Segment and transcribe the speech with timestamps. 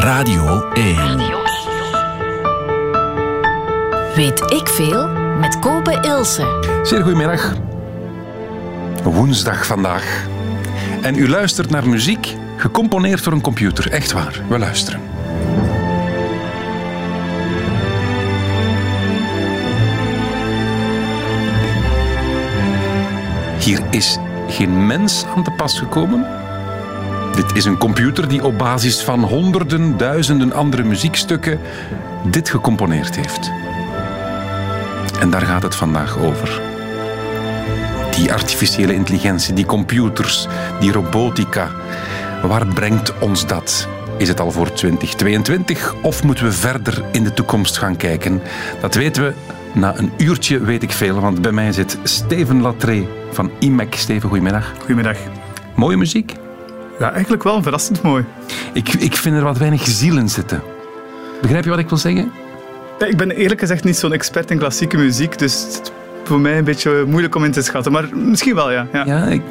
[0.00, 0.96] Radio 1.
[4.14, 5.08] Weet ik veel
[5.40, 6.80] met Kopen Ilse.
[6.82, 7.54] Zeer goedemiddag.
[9.02, 10.26] Woensdag vandaag.
[11.02, 13.90] En u luistert naar muziek gecomponeerd door een computer.
[13.90, 15.00] Echt waar, we luisteren.
[23.58, 26.39] Hier is geen mens aan te pas gekomen.
[27.40, 31.60] Dit is een computer die op basis van honderden, duizenden andere muziekstukken
[32.30, 33.50] dit gecomponeerd heeft.
[35.20, 36.60] En daar gaat het vandaag over.
[38.10, 40.46] Die artificiële intelligentie, die computers,
[40.80, 41.70] die robotica.
[42.42, 43.88] Waar brengt ons dat?
[44.16, 48.42] Is het al voor 2022 of moeten we verder in de toekomst gaan kijken?
[48.80, 49.32] Dat weten we
[49.72, 53.94] na een uurtje, weet ik veel, want bij mij zit Steven Latré van IMEC.
[53.94, 54.72] Steven, goedemiddag.
[54.78, 55.16] Goedemiddag.
[55.74, 56.34] Mooie muziek?
[57.00, 58.24] Ja, eigenlijk wel verrassend mooi.
[58.72, 60.62] Ik, ik vind er wat weinig ziel in zitten.
[61.40, 62.32] Begrijp je wat ik wil zeggen?
[62.98, 65.90] Ja, ik ben eerlijk gezegd niet zo'n expert in klassieke muziek, dus het is
[66.24, 67.92] voor mij een beetje moeilijk om in te schatten.
[67.92, 68.86] Maar misschien wel, ja.
[68.92, 69.42] Ja, Ja, ik,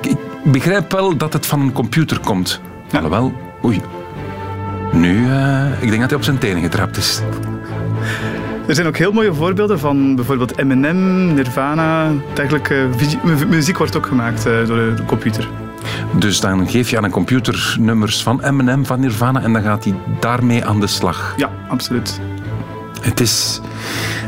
[0.00, 2.60] ik, ik begrijp wel dat het van een computer komt.
[2.90, 2.98] Ja.
[2.98, 3.32] Alhoewel,
[3.64, 3.80] oei.
[4.92, 7.20] Nu, eh, ik denk dat hij op zijn tenen getrapt is.
[8.66, 12.12] Er zijn ook heel mooie voorbeelden van bijvoorbeeld Eminem, Nirvana.
[12.34, 12.88] Dergelijke
[13.48, 15.48] muziek wordt ook gemaakt eh, door de computer.
[16.18, 19.84] Dus dan geef je aan een computer nummers van Eminem, van Nirvana en dan gaat
[19.84, 21.34] hij daarmee aan de slag.
[21.36, 22.20] Ja, absoluut.
[23.00, 23.60] Het is...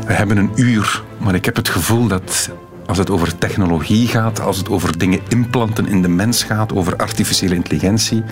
[0.07, 2.49] We hebben een uur, maar ik heb het gevoel dat
[2.89, 6.95] als het over technologie gaat, als het over dingen implanten in de mens gaat, over
[6.95, 8.23] artificiële intelligentie,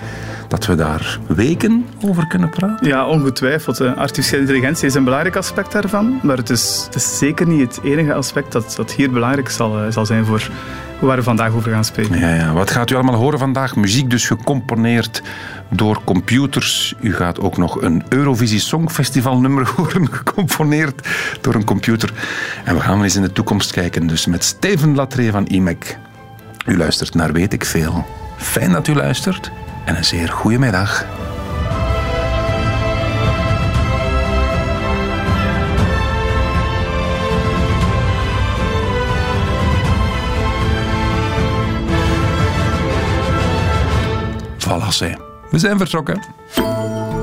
[0.48, 2.86] dat we daar weken over kunnen praten.
[2.86, 3.80] Ja, ongetwijfeld.
[3.80, 7.84] Artificiële intelligentie is een belangrijk aspect daarvan, maar het is, het is zeker niet het
[7.84, 10.50] enige aspect dat, dat hier belangrijk zal, eh, zal zijn voor
[11.06, 12.18] waar we vandaag over gaan spreken.
[12.18, 12.52] Ja, ja.
[12.52, 13.76] Wat gaat u allemaal horen vandaag?
[13.76, 15.22] Muziek dus gecomponeerd
[15.68, 16.94] door computers.
[17.00, 21.08] U gaat ook nog een Eurovisie Songfestival nummer horen, gecomponeerd
[21.40, 22.12] door een computer.
[22.64, 25.98] En we gaan wel eens in de toekomst kijken, dus met Steven Latree van IMEC.
[26.66, 28.06] U luistert naar Weet ik Veel.
[28.36, 29.50] Fijn dat u luistert
[29.84, 31.06] en een zeer goede middag.
[44.68, 45.16] Voilà, zeg.
[45.50, 46.22] We zijn vertrokken.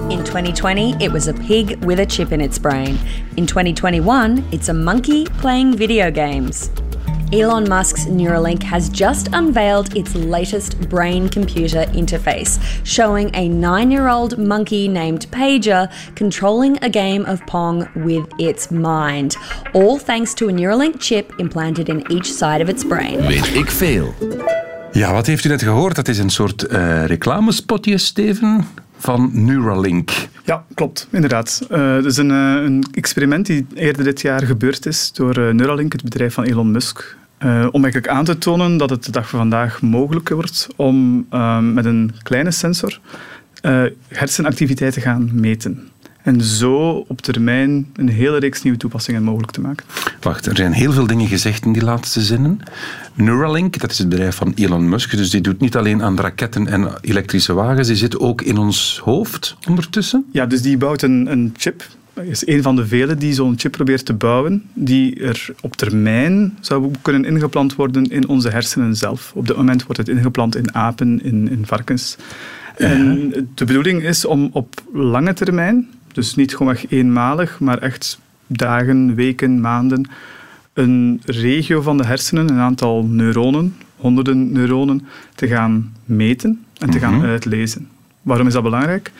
[0.07, 2.97] In 2020, it was a pig with a chip in its brain.
[3.33, 6.69] In 2021, it's a monkey playing video games.
[7.31, 14.07] Elon Musk's Neuralink has just unveiled its latest brain computer interface, showing a nine year
[14.07, 19.35] old monkey named Pager controlling a game of Pong with its mind,
[19.73, 23.27] all thanks to a Neuralink chip implanted in each side of its brain.
[23.27, 24.13] Weet ik veel.
[24.95, 25.95] Ja, wat heeft u net gehoord?
[25.95, 28.65] Dat is een soort eh, reclamespotje, Steven,
[28.97, 30.11] van Neuralink.
[30.43, 31.65] Ja, klopt, inderdaad.
[31.69, 36.03] Het is een, eh, een experiment die eerder dit jaar gebeurd is door Neuralink, het
[36.03, 37.17] bedrijf van Elon Musk.
[37.71, 41.27] Om eigenlijk aan te tonen dat het de dag van vandaag mogelijk wordt om
[41.73, 42.99] met een kleine sensor
[44.07, 45.89] hersenactiviteit te gaan meten.
[46.25, 49.85] En zo op termijn een hele reeks nieuwe toepassingen mogelijk te maken.
[50.21, 52.59] Wacht, er zijn heel veel dingen gezegd in die laatste zinnen.
[53.13, 56.67] Neuralink, dat is het bedrijf van Elon Musk, dus die doet niet alleen aan raketten
[56.67, 60.25] en elektrische wagens, die zit ook in ons hoofd ondertussen.
[60.31, 61.87] Ja, dus die bouwt een, een chip.
[62.13, 65.75] Dat is een van de vele die zo'n chip probeert te bouwen, die er op
[65.75, 69.31] termijn zou kunnen ingeplant worden in onze hersenen zelf.
[69.35, 72.17] Op dit moment wordt het ingeplant in apen, in, in varkens.
[72.75, 78.19] En de bedoeling is om op lange termijn, dus niet gewoon echt eenmalig, maar echt
[78.47, 80.09] dagen, weken, maanden,
[80.73, 86.99] een regio van de hersenen, een aantal neuronen, honderden neuronen, te gaan meten en te
[86.99, 87.87] gaan uitlezen.
[88.21, 89.11] Waarom is dat belangrijk?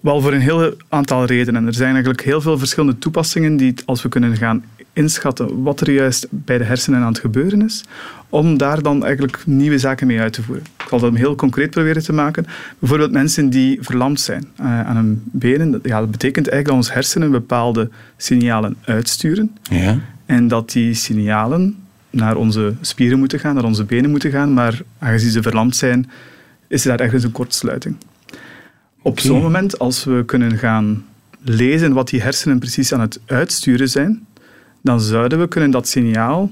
[0.00, 1.66] Wel voor een heel aantal redenen.
[1.66, 4.64] Er zijn eigenlijk heel veel verschillende toepassingen die, als we kunnen gaan
[4.94, 7.84] inschatten wat er juist bij de hersenen aan het gebeuren is,
[8.28, 10.64] om daar dan eigenlijk nieuwe zaken mee uit te voeren.
[10.78, 12.46] Ik zal dat heel concreet proberen te maken.
[12.78, 15.70] Bijvoorbeeld mensen die verlamd zijn eh, aan hun benen.
[15.70, 19.98] Dat, ja, dat betekent eigenlijk dat onze hersenen bepaalde signalen uitsturen Ja.
[20.26, 21.76] en dat die signalen
[22.10, 26.10] naar onze spieren moeten gaan, naar onze benen moeten gaan, maar aangezien ze verlamd zijn,
[26.68, 27.96] is er daar ergens een kortsluiting.
[29.02, 31.04] Op zo'n moment, als we kunnen gaan
[31.40, 34.26] lezen wat die hersenen precies aan het uitsturen zijn,
[34.84, 36.50] dan zouden we kunnen dat signaal,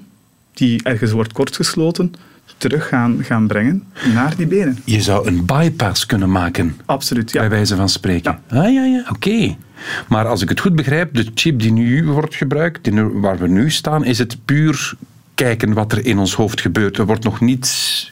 [0.54, 2.12] die ergens wordt kortgesloten,
[2.56, 3.82] terug gaan, gaan brengen
[4.14, 4.78] naar die benen.
[4.84, 7.40] Je zou een bypass kunnen maken, Absoluut, ja.
[7.40, 8.38] bij wijze van spreken.
[8.48, 9.56] Ah ja, ja, oké.
[10.08, 13.38] Maar als ik het goed begrijp, de chip die nu wordt gebruikt, die nu- waar
[13.38, 14.94] we nu staan, is het puur
[15.34, 16.98] kijken wat er in ons hoofd gebeurt.
[16.98, 18.11] Er wordt nog niets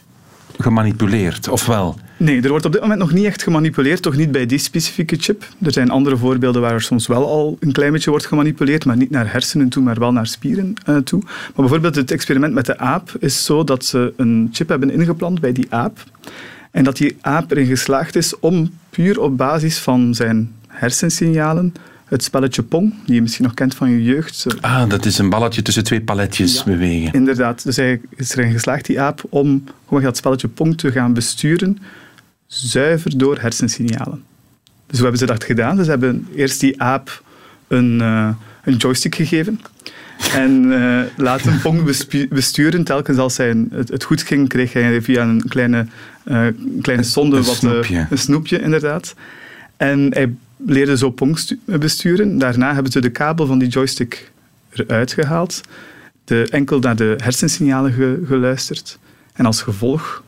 [0.61, 1.99] gemanipuleerd, of wel?
[2.17, 5.15] Nee, er wordt op dit moment nog niet echt gemanipuleerd, toch niet bij die specifieke
[5.15, 5.47] chip.
[5.61, 8.97] Er zijn andere voorbeelden waar er soms wel al een klein beetje wordt gemanipuleerd, maar
[8.97, 11.21] niet naar hersenen toe, maar wel naar spieren uh, toe.
[11.23, 15.39] Maar bijvoorbeeld het experiment met de aap is zo dat ze een chip hebben ingeplant
[15.39, 16.03] bij die aap.
[16.71, 21.73] En dat die aap erin geslaagd is om puur op basis van zijn hersensignalen
[22.11, 24.45] het spelletje Pong, die je misschien nog kent van je jeugd.
[24.61, 27.13] Ah, dat is een balletje tussen twee paletjes bewegen.
[27.13, 27.63] Inderdaad.
[27.63, 31.77] Dus hij is erin geslaagd, die aap, om gewoon dat spelletje Pong te gaan besturen,
[32.47, 34.23] zuiver door hersensignalen.
[34.63, 35.75] Dus hoe hebben ze dat gedaan?
[35.75, 37.23] Dus ze hebben eerst die aap
[37.67, 38.29] een, uh,
[38.63, 39.59] een joystick gegeven
[40.33, 41.83] en uh, laten Pong
[42.29, 42.83] besturen.
[42.83, 45.85] Telkens als hij het, het, goed ging, kreeg hij via een kleine,
[46.25, 46.47] uh,
[46.81, 48.07] kleine sonde een wat, snoepje.
[48.09, 49.15] een snoepje, inderdaad.
[49.77, 50.33] En hij
[50.65, 52.37] leerde zo Pong besturen.
[52.37, 54.31] Daarna hebben ze de kabel van die joystick
[54.69, 55.61] eruit gehaald,
[56.23, 58.99] de, enkel naar de hersensignalen geluisterd.
[59.33, 60.23] En als gevolg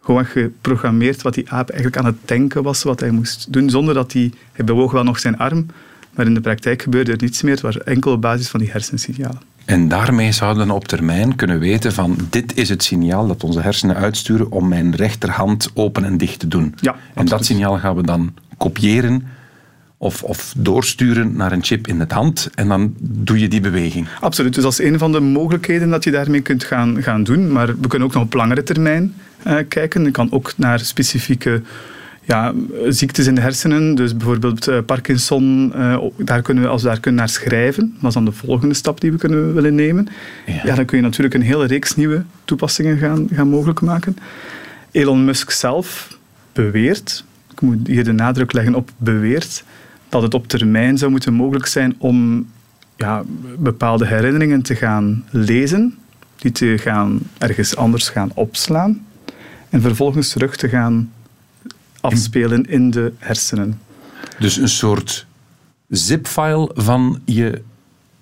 [0.00, 3.94] gewoon geprogrammeerd wat die aap eigenlijk aan het denken was, wat hij moest doen, zonder
[3.94, 4.32] dat hij...
[4.52, 5.66] Hij bewoog wel nog zijn arm,
[6.14, 7.52] maar in de praktijk gebeurde er niets meer.
[7.52, 9.40] Het was enkel op basis van die hersensignalen.
[9.64, 13.60] En daarmee zouden we op termijn kunnen weten van dit is het signaal dat onze
[13.60, 16.74] hersenen uitsturen om mijn rechterhand open en dicht te doen.
[16.80, 19.26] Ja, en dat signaal gaan we dan kopiëren
[19.98, 24.08] of, of doorsturen naar een chip in het hand en dan doe je die beweging.
[24.20, 27.52] Absoluut, dus dat is een van de mogelijkheden dat je daarmee kunt gaan, gaan doen.
[27.52, 29.14] Maar we kunnen ook nog op langere termijn
[29.46, 30.04] uh, kijken.
[30.04, 31.62] Je kan ook naar specifieke
[32.26, 32.54] ja,
[32.88, 37.00] ziektes in de hersenen, dus bijvoorbeeld uh, Parkinson, uh, daar kunnen we, als we daar
[37.00, 40.08] kunnen naar schrijven, dat is dan de volgende stap die we kunnen willen nemen,
[40.46, 40.60] ja.
[40.64, 40.74] ja.
[40.74, 44.16] dan kun je natuurlijk een hele reeks nieuwe toepassingen gaan, gaan mogelijk maken.
[44.90, 46.18] Elon Musk zelf
[46.52, 49.64] beweert, ik moet hier de nadruk leggen op beweert,
[50.16, 52.46] dat het op termijn zou moeten mogelijk zijn om
[52.96, 53.22] ja,
[53.58, 55.98] bepaalde herinneringen te gaan lezen,
[56.36, 59.06] die te gaan ergens anders gaan opslaan
[59.70, 61.12] en vervolgens terug te gaan
[62.00, 63.80] afspelen in de hersenen.
[64.38, 65.26] Dus een soort
[65.88, 67.62] zip-file van je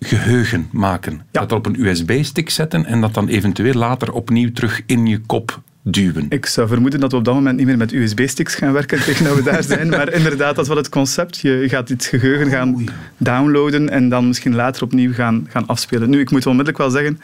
[0.00, 1.22] geheugen maken.
[1.30, 5.62] Dat op een USB-stick zetten en dat dan eventueel later opnieuw terug in je kop
[5.86, 6.26] duwen.
[6.28, 9.24] Ik zou vermoeden dat we op dat moment niet meer met USB-sticks gaan werken tegen
[9.24, 9.88] dat we daar zijn.
[9.88, 11.38] Maar inderdaad, dat is wel het concept.
[11.38, 12.84] Je gaat dit geheugen gaan
[13.16, 16.10] downloaden en dan misschien later opnieuw gaan, gaan afspelen.
[16.10, 17.20] Nu, ik moet onmiddellijk wel zeggen,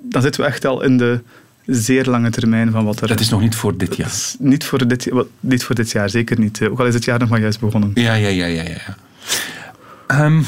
[0.00, 1.20] dan zitten we echt al in de
[1.66, 3.08] zeer lange termijn van wat er...
[3.08, 4.12] Dat is nog niet voor dit jaar?
[4.38, 6.62] Niet voor dit, niet voor dit jaar, zeker niet.
[6.62, 7.90] Ook al is het jaar nog maar juist begonnen.
[7.94, 8.62] Ja, ja, ja, ja.
[8.62, 10.24] ja.
[10.24, 10.44] Um,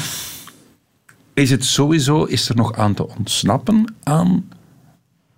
[1.33, 4.45] is het sowieso, is er nog aan te ontsnappen aan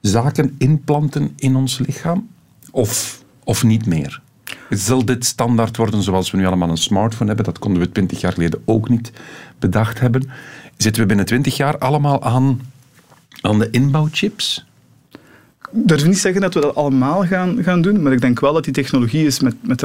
[0.07, 2.27] zaken inplanten in ons lichaam?
[2.71, 4.21] Of, of niet meer?
[4.69, 7.45] Zal dit standaard worden zoals we nu allemaal een smartphone hebben?
[7.45, 9.11] Dat konden we twintig jaar geleden ook niet
[9.59, 10.29] bedacht hebben.
[10.77, 12.61] Zitten we binnen twintig jaar allemaal aan,
[13.41, 14.65] aan de inbouwchips?
[15.71, 18.53] Ik durf niet zeggen dat we dat allemaal gaan, gaan doen, maar ik denk wel
[18.53, 19.83] dat die technologie is met, met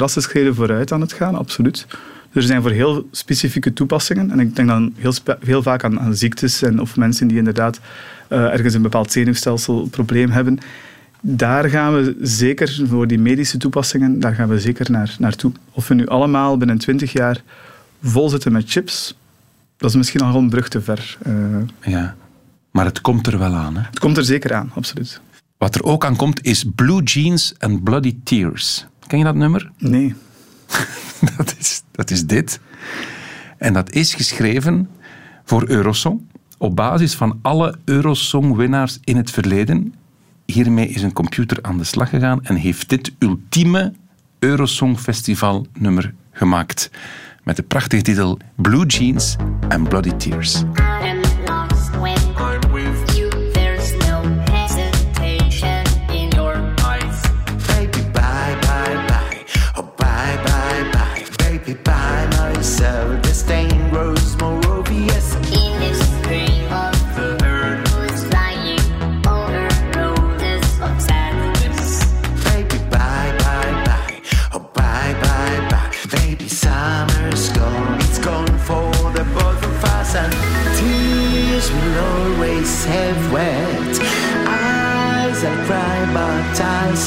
[0.55, 1.87] vooruit aan het gaan, absoluut.
[2.33, 6.15] Er zijn voor heel specifieke toepassingen, en ik denk dan heel, heel vaak aan, aan
[6.15, 7.81] ziektes en, of mensen die inderdaad
[8.29, 10.59] uh, ergens een bepaald zenuwstelselprobleem hebben.
[11.21, 15.53] Daar gaan we zeker, voor die medische toepassingen, daar gaan we zeker naar, naartoe.
[15.71, 17.43] Of we nu allemaal binnen 20 jaar
[18.03, 19.17] vol zitten met chips,
[19.77, 21.17] dat is misschien al een brug te ver.
[21.27, 21.35] Uh,
[21.81, 22.17] ja,
[22.71, 23.77] maar het komt er wel aan.
[23.77, 23.83] Hè?
[23.83, 25.21] Het komt er zeker aan, absoluut.
[25.57, 28.87] Wat er ook aan komt is Blue Jeans and Bloody Tears.
[29.07, 29.71] Ken je dat nummer?
[29.79, 30.15] Nee.
[31.37, 32.61] dat, is, dat is dit.
[33.59, 34.89] En dat is geschreven
[35.45, 36.21] voor Eurosong
[36.63, 39.95] op basis van alle Eurosong-winnaars in het verleden.
[40.47, 43.93] Hiermee is een computer aan de slag gegaan en heeft dit ultieme
[44.39, 46.91] Eurosong Festival nummer gemaakt.
[47.43, 49.37] Met de prachtige titel Blue Jeans
[49.69, 50.63] and Bloody Tears.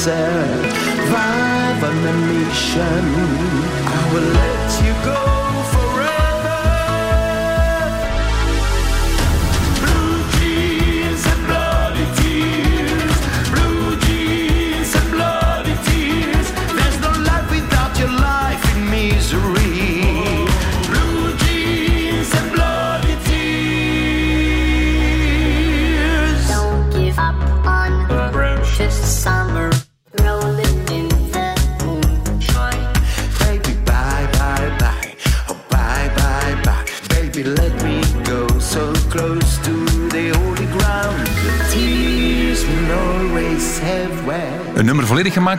[0.06, 0.62] observe
[1.80, 3.25] vibration.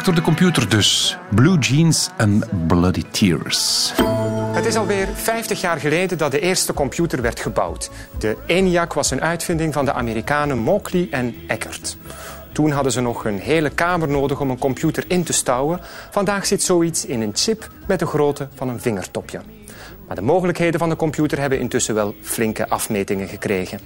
[0.08, 1.18] Door de computer dus.
[1.30, 3.92] Blue Jeans en Bloody Tears.
[4.52, 7.90] Het is alweer 50 jaar geleden dat de eerste computer werd gebouwd.
[8.20, 11.98] De ENIAC was een uitvinding van de Amerikanen Mauchly en Eckert.
[12.52, 15.80] Toen hadden ze nog een hele kamer nodig om een computer in te stouwen.
[16.12, 19.42] Vandaag zit zoiets in een chip met de grootte van een vingertopje.
[20.08, 23.80] Maar de mogelijkheden van de computer hebben intussen wel flinke afmetingen gekregen.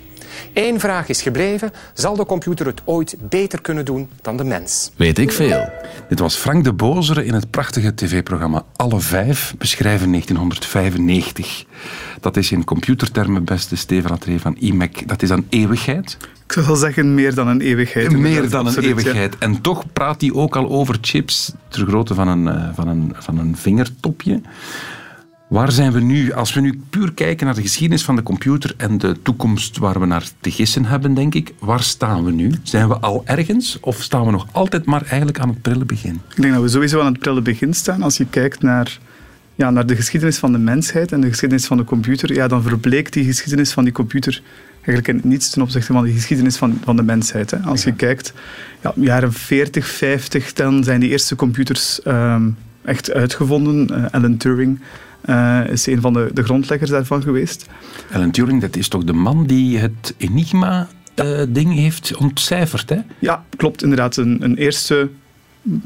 [0.53, 1.71] Eén vraag is gebleven.
[1.93, 4.91] Zal de computer het ooit beter kunnen doen dan de mens?
[4.95, 5.69] Weet ik veel.
[6.09, 11.65] Dit was Frank de Bozere in het prachtige tv-programma Alle Vijf, beschrijven 1995.
[12.19, 16.17] Dat is in computertermen, beste Steven Atree van IMEC, dat is dan eeuwigheid.
[16.45, 18.11] Ik zou wel zeggen meer dan een eeuwigheid.
[18.11, 19.37] Meer dan een eeuwigheid.
[19.37, 23.13] En toch praat hij ook al over chips ter grootte van een, eh, van een,
[23.17, 24.41] van een vingertopje.
[25.51, 26.33] Waar zijn we nu?
[26.33, 29.99] Als we nu puur kijken naar de geschiedenis van de computer en de toekomst waar
[29.99, 32.51] we naar te gissen hebben, denk ik, waar staan we nu?
[32.63, 36.21] Zijn we al ergens of staan we nog altijd maar eigenlijk aan het prille begin?
[36.35, 38.01] Ik denk dat we sowieso aan het prille begin staan.
[38.01, 38.99] Als je kijkt naar,
[39.55, 42.63] ja, naar de geschiedenis van de mensheid en de geschiedenis van de computer, ja, dan
[42.63, 44.41] verbleekt die geschiedenis van die computer
[44.75, 47.51] eigenlijk in niets ten opzichte van de geschiedenis van, van de mensheid.
[47.51, 47.57] Hè.
[47.57, 48.33] Als je kijkt,
[48.81, 52.49] ja, jaren 40, 50, dan zijn die eerste computers ehm,
[52.83, 53.89] echt uitgevonden.
[53.89, 54.79] Eh, Alan Turing
[55.21, 57.65] eh, is een van de, de grondleggers daarvan geweest.
[58.11, 62.97] Alan Turing, dat is toch de man die het Enigma-ding heeft ontcijferd, hè?
[63.19, 63.83] Ja, klopt.
[63.83, 65.09] Inderdaad, een, een eerste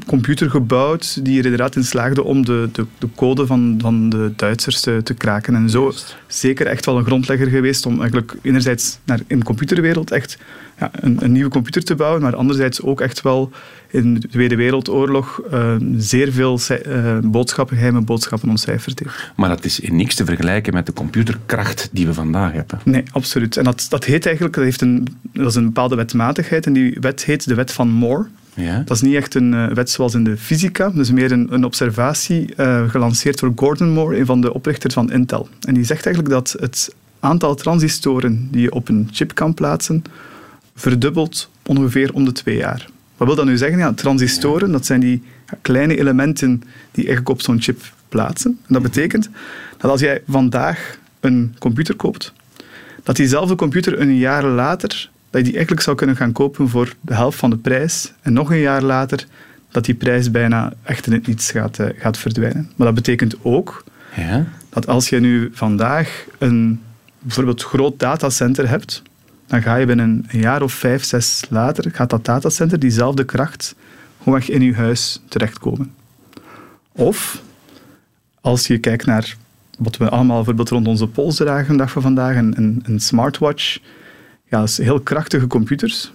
[0.06, 4.32] computer gebouwd die er inderdaad in slaagde om de, de, de code van, van de
[4.36, 5.54] Duitsers te, te kraken.
[5.54, 5.92] En zo
[6.26, 10.38] zeker echt wel een grondlegger geweest om eigenlijk enerzijds naar, in de computerwereld echt
[10.78, 13.50] ja, een, een nieuwe computer te bouwen, maar anderzijds ook echt wel
[13.90, 19.32] in de Tweede Wereldoorlog eh, zeer veel eh, boodschappen, geheime boodschappen ontcijferd heeft.
[19.36, 22.80] Maar dat is in niks te vergelijken met de computerkracht die we vandaag hebben.
[22.84, 23.56] Nee, absoluut.
[23.56, 26.96] En dat, dat heet eigenlijk, dat, heeft een, dat is een bepaalde wetmatigheid en die
[27.00, 28.26] wet heet de wet van Moore.
[28.54, 28.82] Ja?
[28.84, 31.64] Dat is niet echt een eh, wet zoals in de fysica, dus meer een, een
[31.64, 32.54] observatie
[32.88, 35.48] gelanceerd door Gordon Moore, een van de oprichters van Intel.
[35.60, 40.02] En die zegt eigenlijk dat het aantal transistoren die je op een chip kan plaatsen,
[40.76, 42.86] verdubbelt ongeveer om de twee jaar.
[43.16, 43.78] Wat wil dat nu zeggen?
[43.78, 45.22] Ja, transistoren, dat zijn die
[45.60, 48.58] kleine elementen die eigenlijk op zo'n chip plaatsen.
[48.66, 49.28] En dat betekent
[49.76, 52.32] dat als jij vandaag een computer koopt,
[53.02, 56.94] dat diezelfde computer een jaar later, dat je die eigenlijk zou kunnen gaan kopen voor
[57.00, 58.12] de helft van de prijs.
[58.22, 59.26] En nog een jaar later,
[59.70, 62.70] dat die prijs bijna echt in het niets gaat, eh, gaat verdwijnen.
[62.76, 63.84] Maar dat betekent ook
[64.16, 64.46] Ja?
[64.68, 66.80] dat als je nu vandaag een
[67.18, 69.02] bijvoorbeeld groot datacenter hebt,
[69.46, 73.74] dan ga je binnen een jaar of vijf, zes later, gaat dat datacenter diezelfde kracht
[74.22, 75.94] gewoon in je huis terechtkomen.
[76.92, 77.42] Of,
[78.40, 79.36] als je kijkt naar
[79.78, 83.78] wat we allemaal bijvoorbeeld rond onze pols dragen dag van vandaag, een, een, smartwatch,
[84.48, 86.12] ja, dat is heel krachtige computers.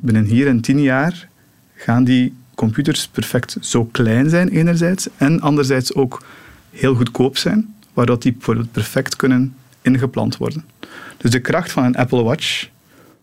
[0.00, 1.28] Binnen hier en tien jaar
[1.74, 6.22] gaan die computers perfect zo klein zijn enerzijds en anderzijds ook
[6.70, 8.36] heel goedkoop zijn, waardoor die
[8.72, 10.64] perfect kunnen ingeplant worden.
[11.16, 12.68] Dus de kracht van een Apple Watch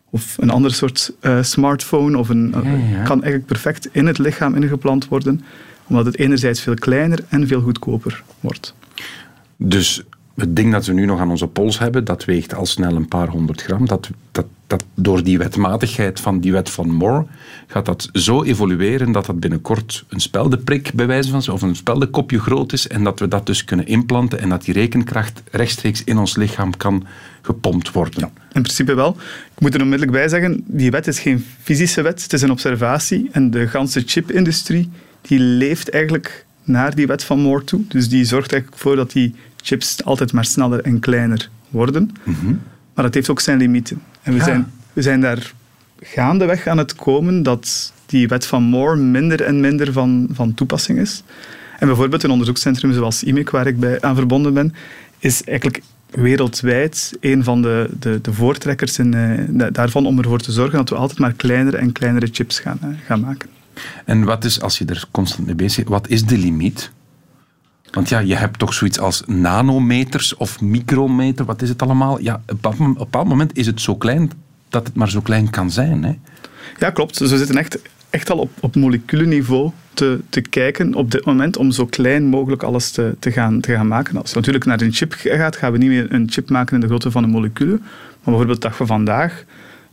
[0.09, 3.03] of een ander soort eh, smartphone of een, ja.
[3.03, 5.43] kan eigenlijk perfect in het lichaam ingeplant worden,
[5.87, 8.73] omdat het enerzijds veel kleiner en veel goedkoper wordt.
[9.57, 10.03] Dus
[10.35, 13.07] het ding dat we nu nog aan onze pols hebben, dat weegt al snel een
[13.07, 13.87] paar honderd gram.
[13.87, 17.25] Dat, dat, dat door die wetmatigheid van die wet van Moore
[17.67, 22.39] gaat dat zo evolueren dat dat binnenkort een speldeprik bij wijze van of een speldekopje
[22.39, 26.17] groot is en dat we dat dus kunnen implanten en dat die rekenkracht rechtstreeks in
[26.17, 27.05] ons lichaam kan
[27.41, 28.21] gepompt worden.
[28.51, 29.17] In principe wel.
[29.55, 32.51] Ik moet er onmiddellijk bij zeggen, die wet is geen fysische wet, het is een
[32.51, 33.29] observatie.
[33.31, 34.89] En de ganse chipindustrie
[35.21, 37.81] die leeft eigenlijk naar die wet van Moore toe.
[37.87, 42.11] Dus die zorgt eigenlijk voor dat die chips altijd maar sneller en kleiner worden.
[42.93, 44.01] Maar dat heeft ook zijn limieten.
[44.21, 44.43] En we, Ja.
[44.45, 45.53] zijn, we zijn daar
[46.01, 50.99] gaandeweg aan het komen dat die wet van Moore minder en minder van, van toepassing
[50.99, 51.23] is.
[51.79, 54.73] En bijvoorbeeld een onderzoekscentrum zoals IMEC, waar ik bij aan verbonden ben,
[55.19, 55.81] is eigenlijk
[56.11, 60.77] wereldwijd een van de, de, de voortrekkers in, eh, da- daarvan om ervoor te zorgen
[60.77, 63.49] dat we altijd maar kleinere en kleinere chips gaan, eh, gaan maken.
[64.05, 66.91] En wat is, als je er constant mee bezig bent, wat is de limiet?
[67.93, 72.21] Want ja, je hebt toch zoiets als nanometers of micrometer, wat is het allemaal?
[72.21, 74.31] Ja, op een bepaald moment is het zo klein
[74.69, 76.03] dat het maar zo klein kan zijn.
[76.03, 76.13] Hè?
[76.79, 77.19] Ja, klopt.
[77.19, 78.73] We zitten echt, echt al op, op
[79.93, 83.73] te, te kijken op dit moment om zo klein mogelijk alles te, te, gaan, te
[83.73, 84.17] gaan maken.
[84.17, 86.81] Als je natuurlijk naar een chip gaat, gaan we niet meer een chip maken in
[86.81, 87.77] de grootte van een molecule.
[87.77, 89.43] Maar bijvoorbeeld de dag van vandaag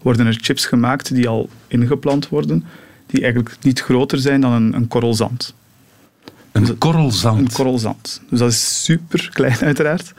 [0.03, 2.65] worden er chips gemaakt die al ingeplant worden,
[3.07, 5.55] die eigenlijk niet groter zijn dan een, een korrel zand.
[6.69, 7.39] Een korrel zand.
[7.39, 8.21] Een korrel zand.
[8.31, 10.13] Dus dat is super klein uiteraard.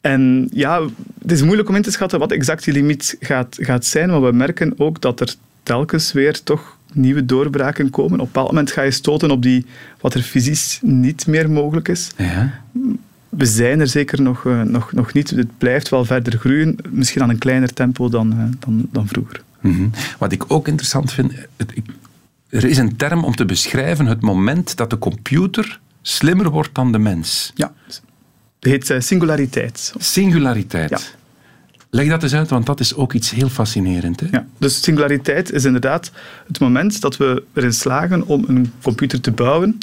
[0.00, 0.82] En ja,
[1.18, 4.22] het is moeilijk om in te schatten wat exact die limiet gaat, gaat zijn, maar
[4.22, 8.12] we merken ook dat er telkens weer toch nieuwe doorbraken komen.
[8.12, 9.66] Op een bepaald moment ga je stoten op die,
[10.00, 12.10] wat er fysisch niet meer mogelijk is.
[12.16, 12.60] Ja.
[13.28, 15.30] We zijn er zeker nog, uh, nog, nog niet.
[15.30, 19.42] Het blijft wel verder groeien, misschien aan een kleiner tempo dan, uh, dan, dan vroeger.
[19.60, 19.90] Mm -hmm.
[20.18, 21.84] Wat ik ook interessant vind, het, ik,
[22.52, 26.92] er is een term om te beschrijven het moment dat de computer slimmer wordt dan
[26.92, 27.52] de mens.
[27.54, 28.02] Ja, het
[28.60, 29.92] heet uh, singulariteit.
[29.98, 30.90] Singulariteit.
[30.90, 30.98] Ja.
[31.90, 34.20] Leg dat eens uit, want dat is ook iets heel fascinerend.
[34.20, 34.26] Hè?
[34.30, 36.10] Ja, dus singulariteit is inderdaad
[36.46, 39.78] het moment dat we erin slagen om een computer te bouwen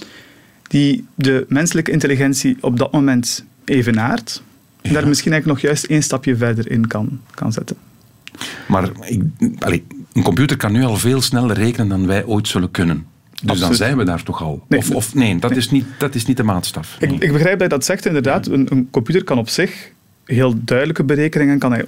[0.68, 4.42] die de menselijke intelligentie op dat moment evenaart.
[4.82, 7.78] En daar misschien eigenlijk nog juist één stapje verder in kan, kan zetten.
[8.68, 9.24] Maar ik,
[9.60, 9.82] allez,
[10.14, 13.06] een computer kan nu al veel sneller rekenen dan wij ooit zullen kunnen.
[13.30, 13.62] Dus Absoluut.
[13.62, 14.64] dan zijn we daar toch al.
[14.68, 16.98] Nee, of, of nee, dat, Is niet, dat is niet de maatstaf.
[17.00, 18.48] Ik, ik begrijp dat je dat zegt, inderdaad.
[18.48, 19.92] Een, een computer kan op zich
[20.26, 21.86] heel duidelijke berekeningen kan hij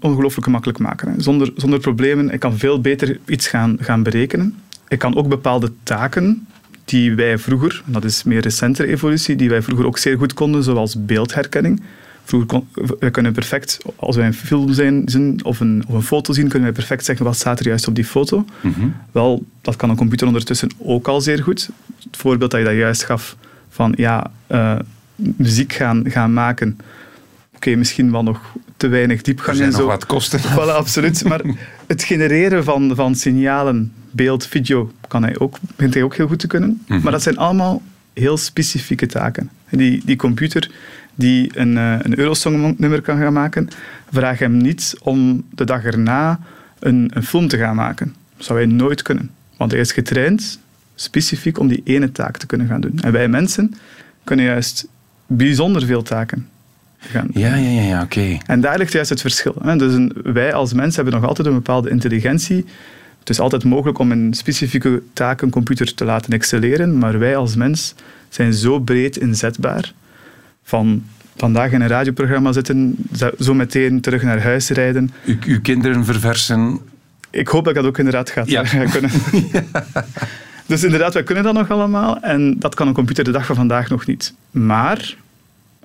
[0.00, 1.12] ongelooflijk gemakkelijk maken.
[1.12, 1.20] Hè.
[1.20, 2.28] Zonder, zonder problemen.
[2.28, 4.54] Hij kan veel beter iets gaan, gaan berekenen.
[4.88, 6.46] Hij kan ook bepaalde taken
[6.84, 10.62] die wij vroeger, dat is meer recentere evolutie, die wij vroeger ook zeer goed konden,
[10.62, 11.82] zoals beeldherkenning.
[12.30, 12.62] Vroeger
[12.98, 14.72] we kunnen perfect, als wij een film
[15.04, 17.88] zien of een, of een foto zien, kunnen wij perfect zeggen wat staat er juist
[17.88, 18.44] op die foto.
[18.60, 18.94] Mm -hmm.
[19.12, 21.70] Wel, dat kan een computer ondertussen ook al zeer goed.
[22.04, 23.36] Het voorbeeld dat je dat juist gaf
[23.68, 24.78] van ja, uh,
[25.16, 28.40] muziek gaan, gaan maken oké, okay, misschien wel nog
[28.76, 29.78] te weinig diepgang en zo.
[29.78, 30.40] nog wat kosten.
[30.56, 31.24] Voilà, absoluut.
[31.24, 31.40] Maar
[31.86, 36.38] het genereren van, van signalen, beeld, video, kan hij ook, begint hij ook heel goed
[36.38, 36.68] te kunnen.
[36.68, 36.78] Mhm.
[36.80, 37.02] Mm -hmm.
[37.02, 37.82] Maar dat zijn allemaal
[38.12, 39.50] heel specifieke taken.
[39.70, 40.70] Die, die computer
[41.20, 43.68] die een, uh, een Eurosong-nummer kan gaan maken,
[44.10, 46.40] vraag hem niet om de dag erna
[46.78, 48.14] een, een film te gaan maken.
[48.36, 49.30] Dat zou hij nooit kunnen.
[49.56, 50.58] Want hij is getraind
[50.94, 52.98] specifiek om die ene taak te kunnen gaan doen.
[53.00, 53.74] En wij mensen
[54.24, 54.86] kunnen juist
[55.26, 56.48] bijzonder veel taken
[56.98, 57.28] gaan.
[57.32, 58.18] Ja, ja, ja, ja oké.
[58.18, 58.40] Okay.
[58.46, 59.54] En daar ligt juist het verschil.
[59.62, 59.76] Hè.
[59.76, 62.64] Dus een, wij als mens hebben nog altijd een bepaalde intelligentie.
[63.18, 67.36] Het is altijd mogelijk om een specifieke taak een computer te laten excelleren, maar wij
[67.36, 67.94] als mens
[68.28, 69.92] zijn zo breed inzetbaar.
[70.70, 71.02] Van
[71.36, 72.96] vandaag in een radioprogramma zitten,
[73.38, 75.10] zo meteen terug naar huis rijden.
[75.24, 76.78] U, uw kinderen verversen.
[77.30, 78.62] Ik hoop dat ik dat ook inderdaad gaat ja.
[78.94, 79.10] kunnen.
[79.52, 79.64] ja.
[80.66, 82.20] Dus inderdaad, wij kunnen dat nog allemaal.
[82.20, 84.34] En dat kan een computer de dag van vandaag nog niet.
[84.50, 85.16] Maar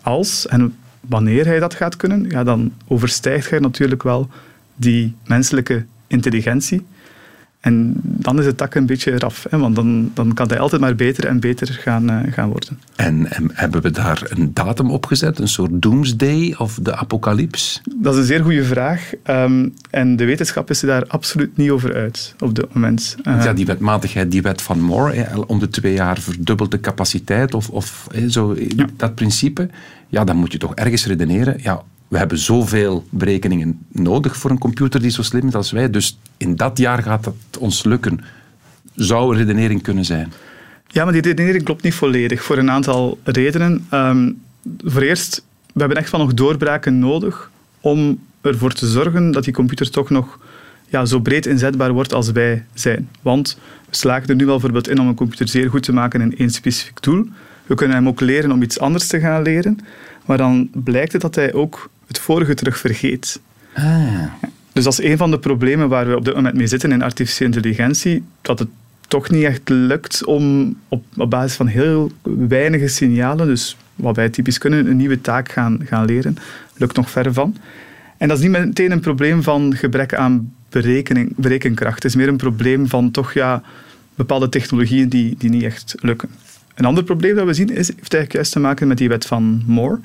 [0.01, 4.29] als en wanneer hij dat gaat kunnen, ja, dan overstijgt hij natuurlijk wel
[4.75, 6.85] die menselijke intelligentie.
[7.65, 10.81] En dan is het tak een beetje raf, hè, want dan, dan kan hij altijd
[10.81, 12.79] maar beter en beter gaan, uh, gaan worden.
[12.95, 17.81] En, en, hebben we daar een datum op gezet, een soort doomsday of de apocalyps?
[17.95, 19.11] Dat is een zeer goede vraag.
[19.29, 23.15] Um, en de wetenschap is er daar absoluut niet over uit op dit moment.
[23.23, 26.79] Uh, ja, die wetmatigheid, die wet van Moore, hè, om de twee jaar verdubbelt de
[26.79, 28.85] capaciteit of, of hè, zo, ja.
[28.97, 29.69] dat principe.
[30.07, 31.55] Ja, dan moet je toch ergens redeneren.
[31.61, 31.83] Ja,
[32.15, 35.89] we hebben zoveel berekeningen nodig voor een computer die zo slim is als wij.
[35.89, 38.19] Dus in dat jaar gaat het ons lukken.
[38.93, 40.33] Zou een redenering kunnen zijn?
[40.87, 42.43] Ja, maar die redenering klopt niet volledig.
[42.43, 43.87] Voor een aantal redenen.
[43.91, 44.41] Um,
[44.83, 47.51] voor eerst, we hebben echt wel nog doorbraken nodig
[47.81, 50.39] om ervoor te zorgen dat die computer toch nog
[50.87, 53.09] ja, zo breed inzetbaar wordt als wij zijn.
[53.21, 53.57] Want
[53.89, 56.49] we slagen er nu bijvoorbeeld in om een computer zeer goed te maken in één
[56.49, 57.27] specifiek doel.
[57.65, 59.79] We kunnen hem ook leren om iets anders te gaan leren.
[60.25, 63.39] Maar dan blijkt het dat hij ook het vorige terug vergeet.
[63.73, 64.23] Ah.
[64.73, 67.01] Dus dat is een van de problemen waar we op dit moment mee zitten in
[67.01, 68.23] artificiële intelligentie.
[68.41, 68.67] Dat het
[69.07, 74.29] toch niet echt lukt om op, op basis van heel weinige signalen, dus wat wij
[74.29, 76.37] typisch kunnen, een nieuwe taak gaan, gaan leren.
[76.77, 77.57] Lukt nog ver van.
[78.17, 81.95] En dat is niet meteen een probleem van gebrek aan berekening, berekenkracht.
[81.95, 83.61] Het is meer een probleem van toch ja,
[84.15, 86.29] bepaalde technologieën die, die niet echt lukken.
[86.75, 89.25] Een ander probleem dat we zien is, heeft eigenlijk juist te maken met die wet
[89.25, 89.99] van Moore.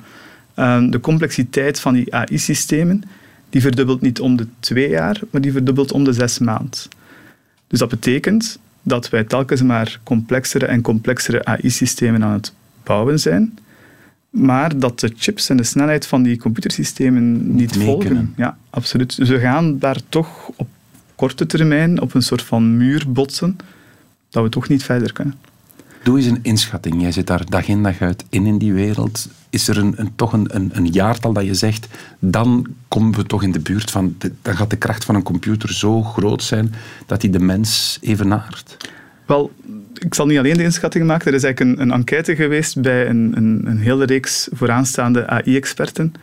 [0.61, 3.03] Uh, de complexiteit van die AI-systemen,
[3.49, 6.87] die verdubbelt niet om de twee jaar, maar die verdubbelt om de zes maand.
[7.67, 13.57] Dus dat betekent dat wij telkens maar complexere en complexere AI-systemen aan het bouwen zijn,
[14.29, 18.05] maar dat de chips en de snelheid van die computersystemen niet volgen.
[18.05, 18.33] kunnen.
[18.37, 19.17] Ja, absoluut.
[19.17, 20.67] Dus we gaan daar toch op
[21.15, 23.57] korte termijn op een soort van muur botsen,
[24.29, 25.35] dat we toch niet verder kunnen.
[26.03, 27.01] Doe eens een inschatting.
[27.01, 29.29] Jij zit daar dag in dag uit in in die wereld.
[29.51, 31.87] Is er een, toch een, een, jaartal dat je zegt,
[32.19, 35.23] dan komen we toch in de buurt van, de, dan gaat de kracht van een
[35.23, 36.73] computer zo groot zijn
[37.05, 38.77] dat hij de mens evenaart?
[39.25, 39.51] Wel,
[39.93, 41.27] ik zal niet alleen de inschatting maken.
[41.27, 46.13] Er is eigenlijk een, een enquête geweest bij een, een, een hele reeks vooraanstaande AI-experten,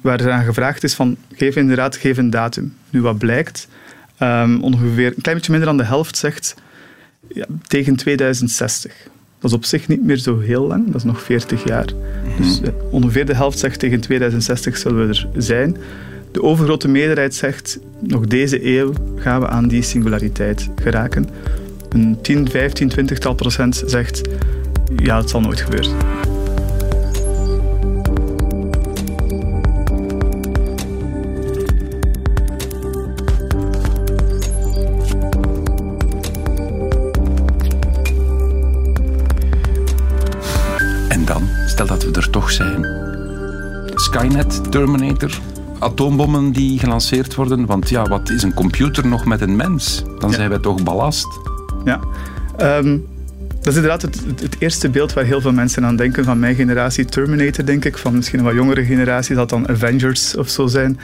[0.00, 2.74] waar eraan gevraagd is van, geef inderdaad, geef een datum.
[2.90, 3.68] Nu, wat blijkt?
[4.22, 6.54] Um, ongeveer een klein beetje minder dan de helft zegt
[7.28, 9.08] ja, tegen 2060.
[9.40, 11.86] Dat is op zich niet meer zo heel lang, dat is nog 40 jaar.
[12.38, 15.76] Dus eh, ongeveer de helft zegt tegen 2060 zullen we er zijn.
[16.32, 21.28] De overgrote meerderheid zegt nog deze eeuw gaan we aan die singulariteit geraken.
[21.88, 24.20] Een 10, 15, 20 tal procent zegt
[24.96, 25.96] ja, het zal nooit gebeuren.
[42.18, 42.86] Er toch zijn.
[43.94, 45.38] Skynet, Terminator,
[45.78, 47.66] atoombommen die gelanceerd worden.
[47.66, 50.04] Want ja, wat is een computer nog met een mens?
[50.18, 51.26] Dan zijn wij toch ballast.
[51.84, 52.00] Ja.
[52.56, 52.98] Ehm,
[53.48, 56.24] dat is inderdaad het, het, eerste beeld waar heel veel mensen aan denken.
[56.24, 57.98] Van mijn generatie Terminator, denk ik.
[57.98, 61.00] Van misschien een wat jongere generatie zal dan Avengers of zo zijn.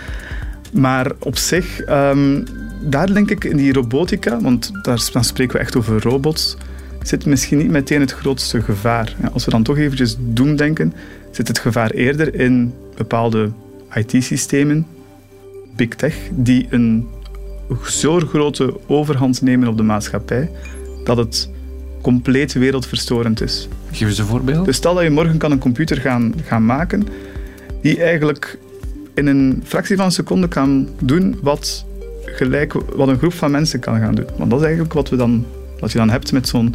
[0.73, 2.43] Maar op zich, ehm,
[2.83, 6.57] daar denk ik in die robotica, want daar, dan spreken we echt over robots,
[7.07, 9.17] zit misschien niet meteen het grootste gevaar.
[9.33, 10.93] Als we dan toch eventjes doemdenken,
[11.31, 13.51] zit het gevaar eerder in bepaalde
[13.95, 14.87] IT-systemen,
[15.77, 17.09] big tech, die een
[17.85, 20.51] zo grote overhand nemen op de maatschappij,
[21.05, 21.51] dat het
[22.03, 23.69] compleet wereldverstorend is.
[23.91, 24.65] Geef eens een voorbeeld.
[24.65, 27.07] Dus stel dat je morgen kan een computer gaan, gaan maken
[27.83, 28.59] die eigenlijk
[29.15, 31.85] in een fractie van een seconde kan doen wat,
[32.25, 34.27] gelijk, wat een groep van mensen kan gaan doen.
[34.37, 35.45] Want dat is eigenlijk wat, we dan,
[35.81, 36.75] wat je dan hebt met zo'n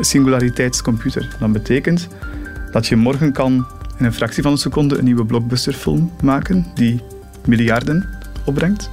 [0.00, 1.36] singulariteitscomputer.
[1.38, 2.08] Dat betekent
[2.70, 3.66] dat je morgen kan
[3.98, 7.00] in een fractie van een seconde een nieuwe blockbusterfilm maken die
[7.46, 8.08] miljarden
[8.44, 8.90] opbrengt.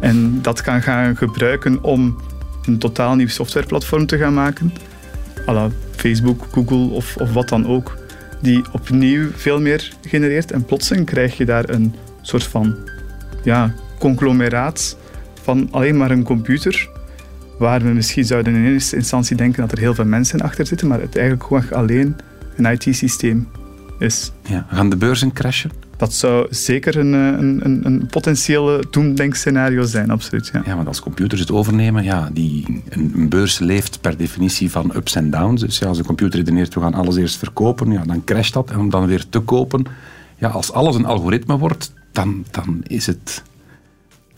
[0.00, 2.16] En dat kan gaan gebruiken om
[2.66, 4.72] een totaal nieuw softwareplatform te gaan maken.
[5.48, 7.96] à la Facebook, Google of, of wat dan ook.
[8.40, 10.52] Die opnieuw veel meer genereert.
[10.52, 12.76] En plotseling krijg je daar een soort van
[13.42, 14.96] ja, conglomeraat
[15.42, 16.88] van alleen maar een computer.
[17.64, 20.88] Waar we misschien zouden in eerste instantie denken dat er heel veel mensen achter zitten.
[20.88, 22.16] Maar het eigenlijk gewoon alleen
[22.56, 23.48] een IT-systeem
[23.98, 24.32] is.
[24.46, 25.70] Ja, gaan de beurzen crashen?
[25.96, 30.50] Dat zou zeker een, eh, een, een, een potentiële doemdenkscenario zijn, absoluut.
[30.52, 30.62] Ja.
[30.64, 34.92] Ja, want als computers het overnemen, ja, die, een, een beurs leeft per definitie van
[34.96, 35.60] ups en downs.
[35.60, 38.70] Dus ja, als een computer redeneert, we gaan alles eerst verkopen, ja, dan crasht dat.
[38.70, 39.86] En om dan weer te kopen,
[40.38, 43.42] ja, als alles een algoritme wordt, dan, dan is het...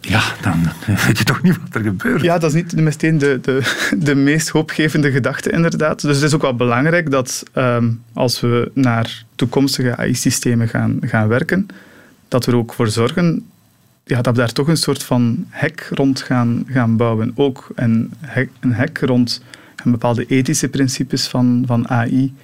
[0.08, 0.62] Ja, dan
[1.06, 2.22] weet je toch niet wat er gebeurt.
[2.22, 6.00] Ja, dat is niet meteen de, de, de meest hoopgevende gedachte, inderdaad.
[6.00, 11.28] Dus het is ook wel belangrijk dat ehm, als we naar toekomstige AI-systemen gaan, gaan
[11.28, 11.66] werken,
[12.28, 13.44] dat we er ook voor zorgen
[14.06, 17.32] ja, dat we daar toch een soort van hek rond gaan, gaan bouwen.
[17.34, 19.42] Ook een hek, een hek rond
[19.84, 22.34] een bepaalde ethische principes van, van AI,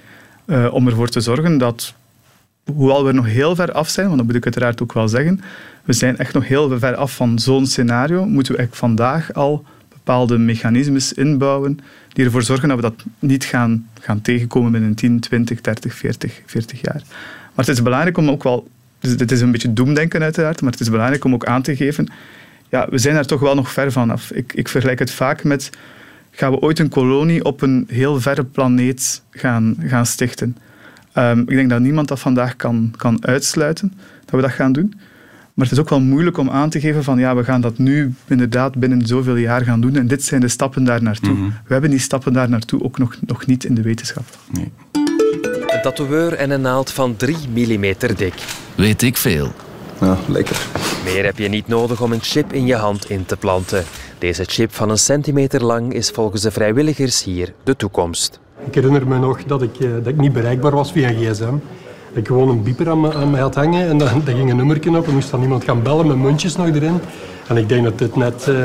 [0.45, 1.93] eh, om ervoor te zorgen dat,
[2.65, 5.41] hoewel we nog heel ver af zijn, want dat moet ik uiteraard ook wel zeggen,
[5.83, 9.65] we zijn echt nog heel ver af van zo'n scenario, moeten we echt vandaag al
[9.89, 11.79] bepaalde mechanismes inbouwen
[12.13, 16.41] die ervoor zorgen dat we dat niet gaan, gaan tegenkomen binnen 10, 20, 30, 40,
[16.45, 17.01] 40 jaar.
[17.53, 18.67] Maar het is belangrijk om ook wel,
[18.99, 22.07] dit is een beetje doemdenken uiteraard, maar het is belangrijk om ook aan te geven,
[22.69, 24.31] ja, we zijn daar toch wel nog ver van af.
[24.31, 25.69] Ik, ik vergelijk het vaak met,
[26.31, 30.57] gaan we ooit een kolonie op een heel verre planeet gaan, gaan stichten?
[31.17, 33.93] Um, ik denk dat niemand dat vandaag kan, kan uitsluiten,
[34.25, 34.93] dat we dat gaan doen.
[35.53, 37.77] Maar het is ook wel moeilijk om aan te geven van ja, we gaan dat
[37.77, 41.33] nu inderdaad binnen zoveel jaar gaan doen en dit zijn de stappen daar naartoe.
[41.33, 41.45] Mhm.
[41.45, 44.23] We hebben die stappen daar naartoe ook nog, nog niet in de wetenschap.
[44.51, 44.71] Nee.
[45.67, 48.33] Een tatoeëur en een naald van 3 mm dik.
[48.75, 49.51] Weet ik veel.
[49.99, 50.67] Ja, lekker.
[51.03, 53.83] Meer heb je niet nodig om een chip in je hand in te planten.
[54.17, 58.39] Deze chip van een centimeter lang is volgens de vrijwilligers hier de toekomst.
[58.65, 61.51] Ik herinner me nog dat ik, eh, dat ik niet bereikbaar was via gsm.
[62.09, 64.97] Dat ik gewoon een bieper aan me, aan had hangen en dan, ging een nummertje
[64.97, 66.99] op en moest dan iemand gaan bellen met muntjes nog erin.
[67.47, 68.55] En ik denk dat dit net eh,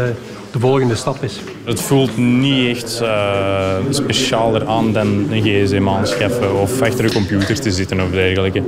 [0.52, 1.40] de volgende stap is.
[1.64, 7.60] Het voelt niet echt uh, specialer aan dan een gsm aanschaffen of achter een computer
[7.60, 8.62] te zitten of dergelijke.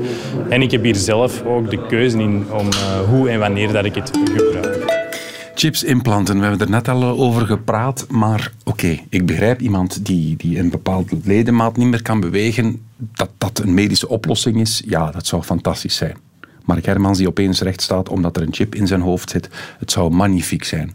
[0.49, 2.69] En ik heb hier zelf ook de keuze in om
[3.09, 5.10] hoe en wanneer dat ik het gebruik.
[5.55, 10.37] Chips implanten, we hebben er net al over gepraat, maar oké, ik begrijp iemand die,
[10.37, 15.11] die een bepaald ledemaat niet meer kan bewegen, dat dat een medische oplossing is, ja,
[15.11, 16.17] dat zou fantastisch zijn.
[16.65, 19.91] Mark Hermans die opeens recht staat omdat er een chip in zijn hoofd zit, het
[19.91, 20.93] zou magnifiek zijn.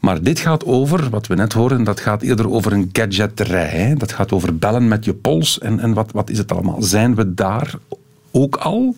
[0.00, 3.68] Maar dit gaat over, wat we net hoorden, dat gaat eerder over een gadgetterij.
[3.68, 3.94] Hè?
[3.94, 6.82] Dat gaat over bellen met je pols en, en wat, wat is het allemaal?
[6.82, 7.74] Zijn we daar
[8.30, 8.96] ook al?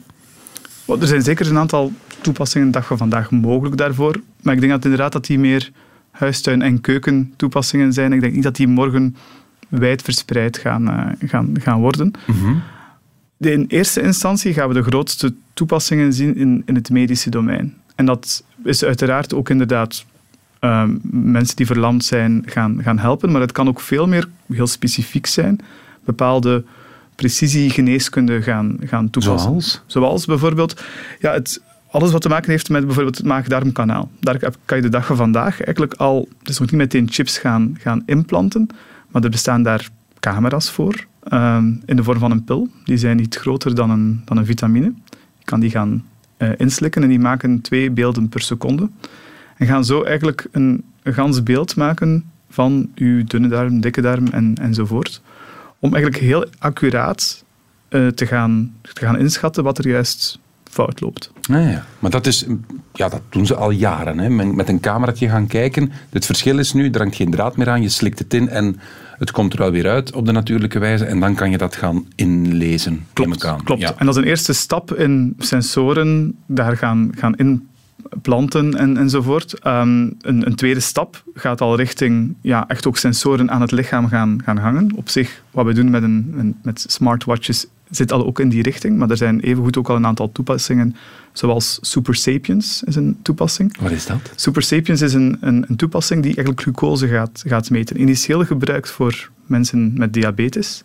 [0.85, 1.93] Well, er zijn zeker een aantal
[2.27, 4.21] toepassingen dag van vandaag mogelijk daarvoor.
[4.43, 5.71] Maar ik denk dat inderdaad dat die meer
[6.11, 8.13] huistuin- en keuken toepassingen zijn.
[8.13, 9.17] Ik denk niet dat die morgen
[9.69, 12.13] wijd verspreid gaan, uh, gaan, gaan worden.
[12.27, 12.63] Mm -hmm.
[13.39, 17.75] In eerste instantie gaan we de grootste toepassingen zien in, in het medische domein.
[17.95, 20.05] En dat is uiteraard ook inderdaad
[20.61, 24.67] uh, mensen die verlamd zijn gaan, gaan helpen, maar het kan ook veel meer heel
[24.67, 25.61] specifiek zijn.
[26.05, 26.65] bepaalde
[27.15, 29.49] precisiegeneeskunde gaan, gaan toepassen.
[29.51, 29.83] Zoals?
[29.87, 30.85] Zoals bijvoorbeeld
[31.21, 31.61] ja, het,
[31.97, 34.11] alles wat te maken heeft met bijvoorbeeld het maag-darmkanaal.
[34.21, 37.77] Daar kan je de dag van vandaag eigenlijk al, dus nog niet meteen chips gaan,
[37.79, 38.67] gaan implanten,
[39.09, 39.89] maar er bestaan daar
[40.21, 42.69] camera's voor ehm, in de vorm van een pil.
[42.85, 44.93] Die zijn niet groter dan een, dan een vitamine.
[45.39, 46.05] Je kan die gaan
[46.37, 48.89] eh, inslikken en die maken twee beelden per seconde.
[49.57, 54.27] En gaan zo eigenlijk een, een gans beeld maken van uw dunne darm, dikke darm
[54.27, 55.23] en, enzovoort.
[55.79, 57.45] Om eigenlijk heel accuraat
[57.89, 60.39] eh, te, gaan, te gaan inschatten wat er juist
[60.77, 61.33] fout loopt.
[61.41, 61.85] Ja, ja.
[61.99, 62.47] Maar dat, is,
[62.93, 64.19] ja, dat doen ze al jaren.
[64.19, 64.29] Hè.
[64.31, 65.93] Met een cameraatje gaan kijken.
[66.11, 68.77] Het verschil is nu, er hangt geen draad meer aan, je slikt het in en
[69.19, 71.05] het komt er wel weer uit op de natuurlijke wijze.
[71.05, 73.07] En dan kan je dat gaan inlezen.
[73.13, 73.47] Klopt.
[73.65, 73.81] Klopt.
[73.81, 73.95] Ja.
[73.97, 77.35] En dat is een eerste stap in sensoren daar gaan, gaan
[78.13, 79.59] inplanten en, enzovoort.
[79.61, 84.09] Ehm, een, een tweede stap gaat al richting ja, echt ook sensoren aan het lichaam
[84.09, 84.93] gaan, gaan hangen.
[84.97, 88.63] Op zich, wat we doen met, een, een- met smartwatches zit al ook in die
[88.63, 88.97] richting.
[88.99, 90.97] Maar er zijn evengoed ook al een aantal toepassingen,
[91.33, 93.77] zoals Super Sapiens is een toepassing.
[93.81, 94.33] Wat is dat?
[94.35, 98.01] Super Sapiens is een, een, een toepassing die eigenlijk glucose gaat, gaat meten.
[98.01, 100.83] Initieel gebruikt voor mensen met diabetes.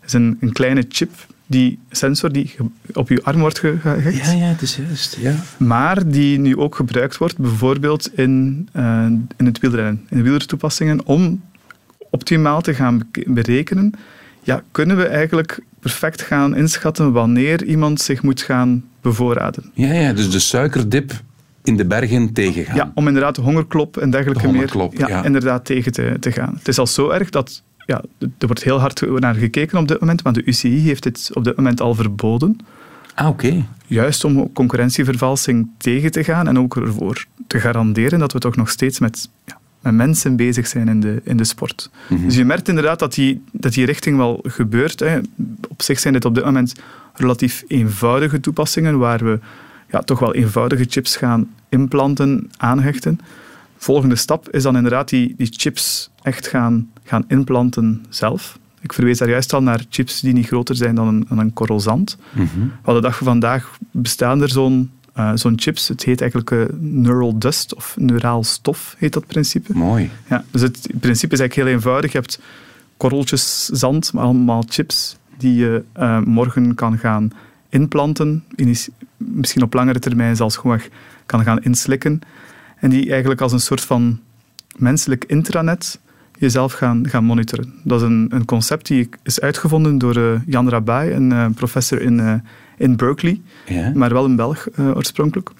[0.00, 1.10] Het is een, een kleine chip,
[1.46, 2.54] die sensor die
[2.92, 4.26] op je arm wordt ge- gehecht.
[4.26, 5.16] Ja, ja, het is juist.
[5.20, 5.34] Ja.
[5.56, 11.06] Maar die nu ook gebruikt wordt, bijvoorbeeld in, eh, in het wielrennen, in de wielertoepassingen,
[11.06, 11.42] om
[12.10, 13.92] optimaal te gaan berekenen,
[14.42, 19.70] ja, kunnen we eigenlijk perfect gaan inschatten wanneer iemand zich moet gaan bevoorraden.
[19.74, 21.12] Ja, ja, dus de suikerdip
[21.64, 22.76] in de bergen tegengaan.
[22.76, 25.24] Ja, om inderdaad de hongerklop en dergelijke De hongerklop, meer ja, ja.
[25.24, 26.54] inderdaad tegen te, te gaan.
[26.58, 30.00] Het is al zo erg dat ja, er wordt heel hard naar gekeken op dit
[30.00, 32.56] moment, maar de UCI heeft dit op dit moment al verboden.
[33.14, 33.64] Ah, oké.
[33.86, 38.70] Juist om concurrentievervalsing tegen te gaan en ook ervoor te garanderen dat we toch nog
[38.70, 41.90] steeds met, ja, met mensen bezig zijn in de, in de sport.
[42.08, 42.24] Mhm.
[42.24, 45.00] Dus je merkt inderdaad dat die, dat die richting wel gebeurt.
[45.00, 45.18] Hè.
[45.68, 46.72] Op zich zijn dit op dit moment
[47.14, 49.38] relatief eenvoudige toepassingen waar we
[49.90, 53.20] ja, toch wel eenvoudige chips gaan implanten, aanhechten.
[53.76, 58.58] Volgende stap is dan inderdaad die, die chips echt gaan, gaan implanten zelf.
[58.80, 61.52] Ik verwees daar juist al naar chips die niet groter zijn dan een, dan een
[61.52, 62.18] korrel zand.
[62.84, 65.88] Wel, de dag van vandaag bestaan er zo'n eh, zo'n chips.
[65.88, 69.72] Het heet eigenlijk eh, neural dust of neuraal stof, heet dat principe.
[69.76, 70.10] Mooi.
[70.28, 72.12] Ja, dus het principe is eigenlijk heel eenvoudig.
[72.12, 72.40] Je hebt
[72.96, 77.30] korreltjes zand, maar allemaal chips, die je eh, morgen kan gaan
[77.68, 78.44] inplanten.
[78.56, 80.80] Inis- Misschien op langere termijn zelfs gewoon
[81.26, 82.20] kan gaan inslikken.
[82.76, 84.20] En die eigenlijk als een soort van
[84.76, 85.98] menselijk intranet
[86.38, 87.74] jezelf gaan, gaan monitoren.
[87.82, 92.42] Dat is een, een concept die is uitgevonden door Jan Rabai, een professor in,
[92.76, 93.92] in Berkeley, Ja.
[93.94, 95.50] maar wel een Belg eh, oorspronkelijk.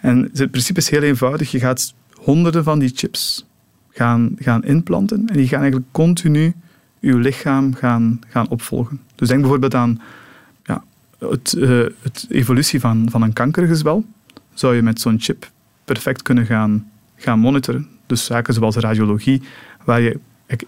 [0.00, 1.50] En het principe is heel eenvoudig.
[1.50, 3.46] Je gaat honderden van die chips
[3.90, 6.54] gaan, gaan inplanten en die gaan eigenlijk continu
[7.00, 9.00] je lichaam gaan, gaan opvolgen.
[9.14, 10.00] Dus denk bijvoorbeeld aan
[10.64, 10.84] ja,
[11.18, 14.04] het, eh, het evolutie van, van een kankergezwel.
[14.54, 15.50] Zou je met zo'n chip
[15.84, 17.88] perfect kunnen gaan, gaan monitoren.
[18.06, 19.42] Dus zaken zoals radiologie,
[19.84, 20.18] waar je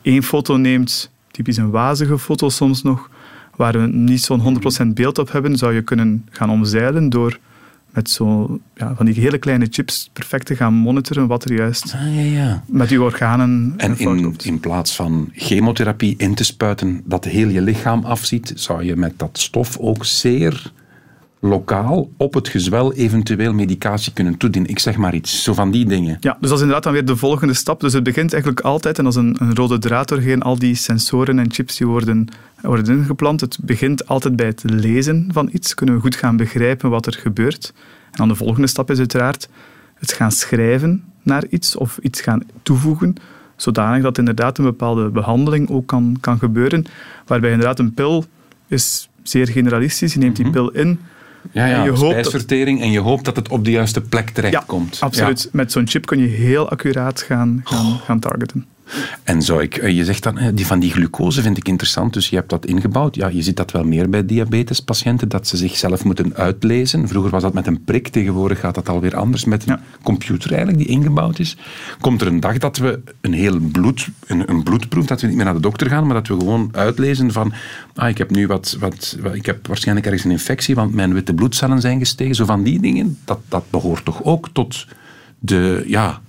[0.02, 3.10] één foto neemt, typisch een wazige foto soms nog,
[3.58, 7.38] waar we niet zo'n 100% beeld op hebben, zou je kunnen gaan omzeilen door
[7.90, 11.94] met zo, ja, van die hele kleine chips perfect te gaan monitoren wat er juist
[11.94, 12.62] Ah, ja, ja.
[12.66, 17.62] met uw organen En in, in plaats van chemotherapie in te spuiten dat heel je
[17.62, 20.72] lichaam afziet, zou je met dat stof ook zeer
[21.40, 24.70] lokaal op het gezwel eventueel medicatie kunnen toedienen.
[24.70, 26.16] Ik zeg maar iets, zo van die dingen.
[26.20, 27.80] Ja, dus dat is inderdaad dan weer de volgende stap.
[27.80, 31.38] Dus het begint eigenlijk altijd, en is een, een rode draad doorheen al die sensoren
[31.38, 32.28] en chips die worden,
[32.62, 33.40] worden ingeplant.
[33.40, 35.74] Het begint altijd bij het lezen van iets.
[35.74, 37.72] Kunnen we goed gaan begrijpen wat er gebeurt.
[38.04, 39.48] En dan de volgende stap is uiteraard
[39.94, 43.14] het gaan schrijven naar iets of iets gaan toevoegen,
[43.56, 46.86] zodanig dat inderdaad een bepaalde behandeling ook kan, kan gebeuren.
[47.26, 48.24] Waarbij inderdaad een pil
[48.66, 50.12] is zeer generalistisch.
[50.12, 51.00] Je neemt die pil in.
[51.52, 54.00] Ja, ja, en je hoopt dat- spijsvertering en je hoopt dat het op de juiste
[54.00, 54.96] plek terechtkomt.
[55.00, 55.48] Absoluut.
[55.52, 58.66] Met zo'n chip kun je heel accuraat gaan, gaan, gaan targeten.
[59.22, 62.28] En zou ik, eh, je zegt dan, die van die glucose vind ik interessant, dus
[62.28, 63.14] je hebt dat ingebouwd.
[63.14, 67.08] Ja, je ziet dat wel meer bij diabetespatiënten, dat ze zichzelf moeten uitlezen.
[67.08, 70.78] Vroeger was dat met een prik, tegenwoordig gaat dat alweer anders met een computer eigenlijk
[70.78, 71.56] die ingebouwd is.
[72.00, 75.36] Komt er een dag dat we een heel bloed, een, een bloedproef, dat we niet
[75.36, 77.52] meer naar de dokter gaan, maar dat we gewoon uitlezen van,
[77.94, 81.14] ah, ik heb nu wat, wat, wat- ik heb waarschijnlijk ergens een infectie, want mijn
[81.14, 82.34] witte bloedcellen zijn gestegen.
[82.34, 84.86] Zo van die dingen, dat, dat behoort toch ook tot
[85.38, 86.20] de, ja,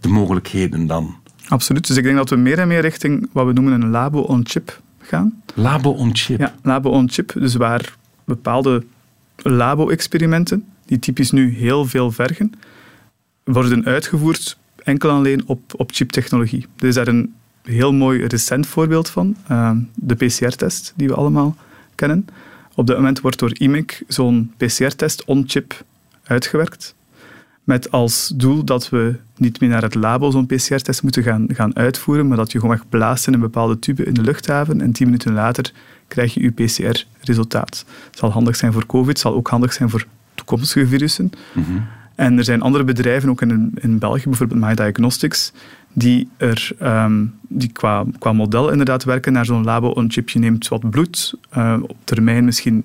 [0.00, 1.16] de mogelijkheden dan.
[1.48, 1.86] Absoluut.
[1.86, 5.42] Dus ik denk dat we meer en meer richting wat we noemen een labo-on-chip gaan.
[5.54, 6.38] Labo-on-chip.
[6.38, 7.32] Ja, labo-on-chip.
[7.32, 8.84] Dus waar bepaalde
[9.36, 12.52] labo-experimenten, die typisch nu heel veel vergen,
[13.44, 16.66] worden uitgevoerd enkel en alleen op, op chiptechnologie.
[16.78, 17.34] Er is daar een,
[17.66, 19.36] heel mooi recent voorbeeld van.
[19.50, 21.56] Uh, de PCR-test, die we allemaal
[21.94, 22.26] kennen.
[22.74, 25.84] Op dit moment wordt door IMEC zo'n PCR-test on-chip
[26.22, 26.94] uitgewerkt.
[27.66, 31.76] Met als doel dat we niet meer naar het labo zo'n PCR-test moeten gaan, gaan
[31.76, 35.06] uitvoeren, maar dat je gewoon blaast in een bepaalde tube in de luchthaven en tien
[35.06, 35.72] minuten later
[36.08, 37.84] krijg je je PCR-resultaat.
[38.06, 41.30] Het zal handig zijn voor COVID, het zal ook handig zijn voor toekomstige virussen.
[41.52, 41.78] Mhm.
[42.14, 45.52] En er zijn andere bedrijven, ook in, in België, bijvoorbeeld My Diagnostics,
[45.92, 50.28] die, er, ehm, die qua, qua model inderdaad werken naar zo'n labo on-chip.
[50.28, 52.84] Je neemt wat bloed, uh, op termijn misschien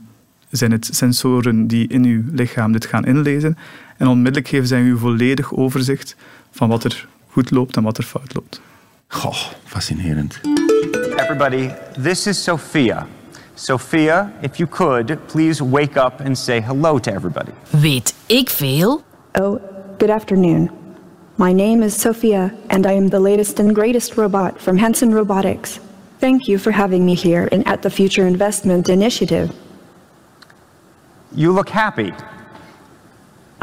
[0.52, 3.58] zijn het sensoren die in uw lichaam dit gaan inlezen.
[4.02, 6.16] En onmiddellijk geven zij u volledig overzicht
[6.52, 8.62] van wat er goed loopt en wat er fout loopt.
[9.08, 9.36] Goh,
[9.66, 10.40] fascinerend.
[11.16, 11.70] Everybody,
[12.02, 13.08] this is Sophia.
[13.54, 17.52] Sophia, if you could, please wake up and say hello to everybody.
[17.70, 19.04] Weet ik veel?
[19.34, 19.62] Oh,
[19.98, 20.72] good afternoon.
[21.36, 25.80] My name is Sophia, and I am the latest and greatest robot from Hanson Robotics.
[26.20, 29.50] Thank you for having me here and at the Future Investment Initiative.
[31.36, 32.14] You look happy.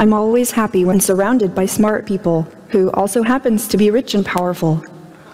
[0.00, 4.24] I'm always happy when surrounded by smart people who also happens to be rich and
[4.24, 4.80] powerful.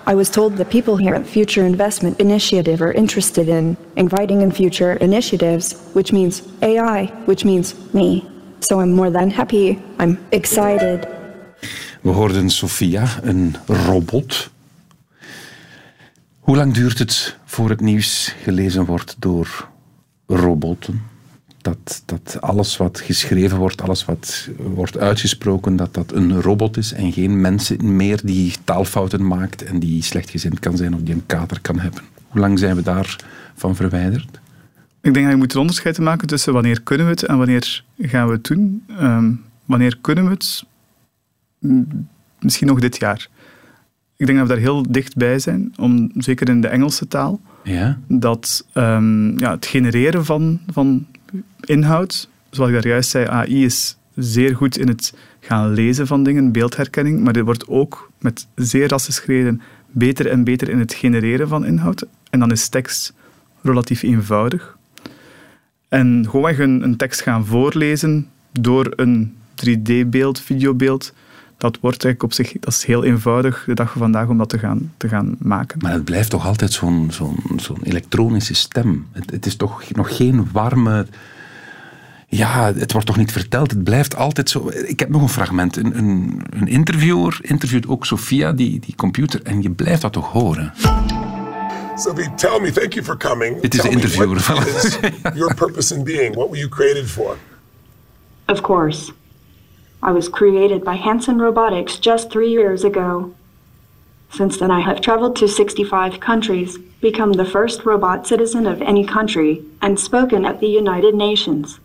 [0.06, 4.50] I was told that people here at Future Investment Initiative are interested in inviting in
[4.50, 8.26] future initiatives, which means AI, which means me.
[8.60, 9.78] So I'm more than happy.
[9.98, 11.06] I'm excited.
[12.02, 14.50] We hoorden Sophia, een robot.
[16.40, 19.68] Hoe lang duurt het voor het nieuws gelezen wordt door
[20.26, 21.13] robotten?
[21.64, 26.92] Dat, dat alles wat geschreven wordt, alles wat wordt uitgesproken, dat dat een robot is
[26.92, 31.26] en geen mensen meer die taalfouten maakt en die slechtgezind kan zijn of die een
[31.26, 32.02] kater kan hebben.
[32.28, 34.40] Hoe lang zijn we daarvan verwijderd?
[35.00, 37.84] Ik denk dat je moet een onderscheid maken tussen wanneer kunnen we het en wanneer
[37.98, 38.84] gaan we het doen.
[39.00, 40.64] Um, wanneer kunnen we het?
[42.40, 43.28] Misschien nog dit jaar.
[44.16, 47.40] Ik denk dat we daar heel dichtbij zijn, om, zeker in de Engelse taal.
[47.62, 47.98] Ja?
[48.08, 51.06] Dat um, ja, het genereren van, van
[51.60, 56.22] inhoud, zoals ik daar juist zei, AI is zeer goed in het gaan lezen van
[56.22, 60.94] dingen, beeldherkenning, maar dit wordt ook met zeer rasse schreden beter en beter in het
[60.94, 62.06] genereren van inhoud.
[62.30, 63.14] En dan is tekst
[63.62, 64.76] relatief eenvoudig.
[65.88, 71.12] En gewoon een tekst gaan voorlezen door een 3D-beeld, videobeeld,
[71.56, 74.48] dat wordt eigenlijk op zich dat is heel eenvoudig de dag van vandaag om dat
[74.48, 75.78] te gaan, te gaan maken.
[75.82, 79.06] Maar het blijft toch altijd zo'n zo'n zo'n elektronische stem.
[79.12, 81.06] Het, het, is toch nog geen warme.
[82.28, 83.70] Ja, het wordt toch niet verteld.
[83.70, 84.68] Het blijft altijd zo.
[84.68, 85.76] Ik heb nog een fragment.
[85.76, 90.32] Een, een, een interviewer interviewt ook Sophia, die, die computer, en je blijft dat toch
[90.32, 90.72] horen.
[91.96, 93.60] Sophie, tell me, thank you for coming.
[93.60, 94.40] Dit is de interviewer.
[94.40, 94.98] What is
[95.34, 96.34] your purpose in being?
[96.34, 97.36] What were you created for?
[98.46, 99.12] Of course.
[100.04, 103.34] I was created by Hanson Robotics just three years ago.
[104.30, 109.06] Since then, I have traveled to 65 countries, become the first robot citizen of any
[109.06, 111.80] country, and spoken at the United Nations.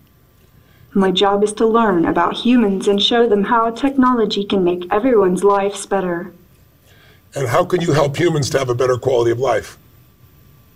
[0.93, 5.45] My job is to learn about humans and show them how technology can make everyone's
[5.45, 6.33] lives better.
[7.35, 9.77] And how can you help humans to have a better quality of life?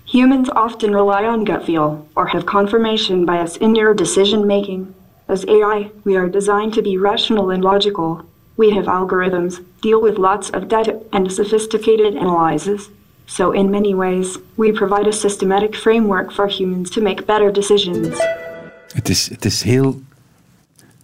[0.05, 4.95] Humans often rely on gut feel or have confirmation bias in your decision making.
[5.27, 8.21] As AI, we are designed to be rational and logical.
[8.55, 12.89] We have algorithms, deal with lots of data and sophisticated analyses.
[13.25, 18.19] So, in many ways, we provide a systematic framework for humans to make better decisions.
[18.93, 20.01] Het is, het is heel.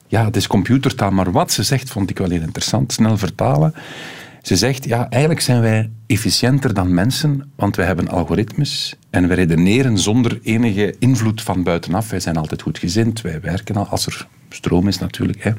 [0.07, 2.93] Ja, het is computertaal, maar wat ze zegt vond ik wel heel interessant.
[2.93, 3.73] Snel vertalen.
[4.41, 9.33] Ze zegt, ja, eigenlijk zijn wij efficiënter dan mensen, want wij hebben algoritmes en we
[9.33, 12.09] redeneren zonder enige invloed van buitenaf.
[12.09, 15.43] Wij zijn altijd goed gezind, wij werken al als er stroom is natuurlijk.
[15.43, 15.51] Hè.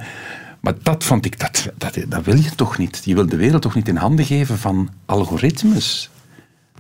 [0.61, 3.03] Maar dat vond ik, dat, dat, dat wil je toch niet.
[3.05, 6.11] Je wil de wereld toch niet in handen geven van algoritmes.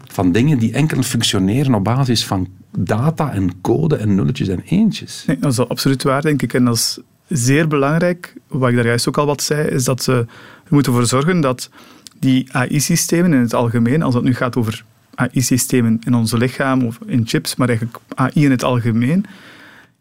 [0.05, 5.25] Van dingen die enkel functioneren op basis van data en code en nulletjes en eentjes.
[5.41, 6.55] Dat is absoluut waar, denk ik.
[6.55, 10.03] En dat is zeer belangrijk, wat ik daar juist ook al wat zei, is dat
[10.03, 10.27] ze er
[10.69, 11.71] moeten ervoor zorgen dat
[12.19, 16.99] die AI-systemen in het algemeen, als het nu gaat over AI-systemen in onze lichaam of
[17.07, 19.25] in chips, maar eigenlijk AI in het algemeen,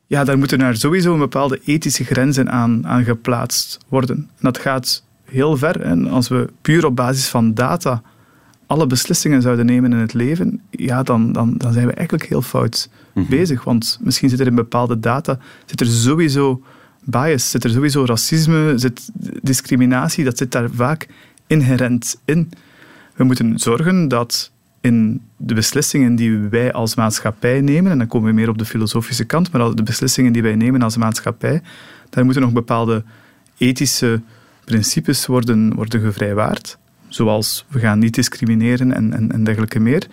[0.08, 4.16] ja, daar moeten er sowieso een bepaalde ethische grenzen aan, aan geplaatst worden.
[4.16, 5.82] En dat gaat heel ver.
[5.82, 8.02] En als we puur op basis van data
[8.66, 12.42] alle beslissingen zouden nemen in het leven, ja, dan, dan, dan zijn we eigenlijk heel
[12.42, 13.64] fout bezig.
[13.64, 16.62] Want misschien zit er in bepaalde data zit er sowieso
[17.04, 19.10] bias, zit er sowieso racisme, zit
[19.42, 21.08] discriminatie, dat zit daar vaak
[21.48, 22.52] inherent in.
[23.16, 24.52] We moeten zorgen dat
[24.82, 28.66] in de beslissingen die wij als maatschappij nemen, en dan komen we meer op de
[28.66, 31.62] filosofische kant, maar de beslissingen die wij nemen als maatschappij,
[32.10, 33.04] daar moeten nog bepaalde
[33.58, 34.22] ethische
[34.66, 36.78] principes worden, worden gevrijwaard.
[37.08, 40.08] zoals we gaan niet discrimineren en, en, en dergelijke meer.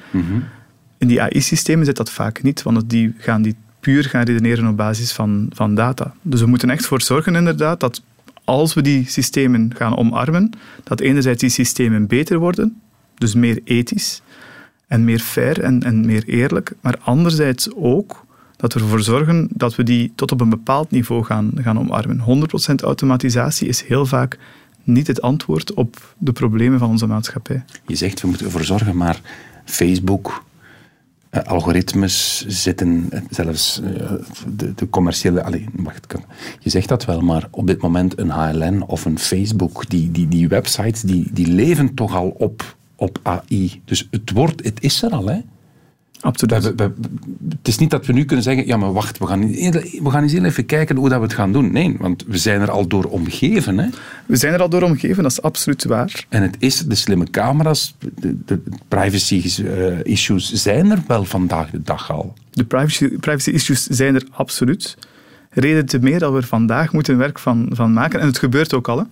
[0.99, 4.77] In die AI-systemen zit dat vaak niet, want die gaan die puur gaan redeneren op
[4.77, 6.15] basis van, van data.
[6.23, 8.03] Dus we moeten echt voor zorgen inderdaad dat
[8.45, 10.51] als we die systemen gaan omarmen,
[10.85, 12.81] dat enerzijds die systemen beter worden,
[13.15, 14.23] dus meer ethisch
[14.87, 18.25] en meer fair en, en meer eerlijk, maar anderzijds ook
[18.57, 22.21] dat we ervoor zorgen dat we die tot op een bepaald niveau gaan, gaan omarmen.
[22.21, 24.39] 100% automatisatie is heel vaak
[24.85, 27.65] niet het antwoord op de problemen van onze maatschappij.
[27.87, 29.21] Je zegt we moeten ervoor zorgen, maar
[29.65, 30.43] Facebook,
[31.31, 34.13] eh, algoritmes zitten, eh, zelfs eh,
[34.57, 35.43] de, de commerciële.
[35.43, 36.25] Allee, wacht, kan-
[36.59, 40.29] je zegt dat wel, maar op dit moment een HLN of een Facebook, die, die,
[40.29, 43.81] die websites, die, die leven toch al op, op AI.
[43.85, 45.39] Dus het, wordt, het is er al, hè?
[46.21, 46.63] Absoluut.
[46.63, 47.09] We- we- we-
[47.49, 50.23] het is niet dat we nu kunnen zeggen, ja, maar wacht, we gaan, we gaan
[50.23, 51.73] eens heel even kijken hoe dat we het gaan doen.
[51.73, 53.89] Nee, want we zijn er al door omgeven, hè?
[54.27, 56.27] We zijn er al door omgeven, dat is absoluut waar.
[56.29, 62.11] En het is de slimme camera's, de, de privacy-issues zijn er wel vandaag de dag
[62.13, 62.35] al.
[62.51, 64.97] De privacy, privacy issues zijn er absoluut.
[65.51, 68.21] Reden te meer dat we er vandaag moeten werk van, van maken.
[68.21, 68.99] En het gebeurt ook al.
[68.99, 69.05] Hè.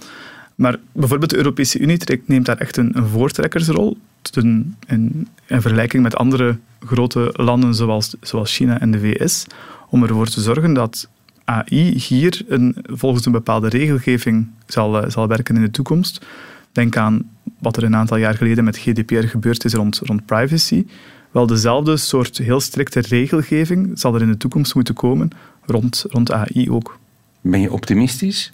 [0.54, 3.96] Maar bijvoorbeeld de Europese Unie neemt daar echt een, een voortrekkersrol.
[4.32, 9.46] In, in vergelijking met andere grote landen zoals, zoals China en de VS.
[9.90, 11.08] Om ervoor te zorgen dat
[11.44, 16.26] AI hier een, volgens een bepaalde regelgeving zal, eh, zal werken in de toekomst.
[16.72, 20.86] Denk aan wat er een aantal jaar geleden met GDPR gebeurd is rond, rond privacy.
[21.30, 25.30] Wel dezelfde soort heel strikte regelgeving zal er in de toekomst moeten komen
[25.66, 26.98] rond, rond AI ook.
[27.40, 28.52] Ben je optimistisch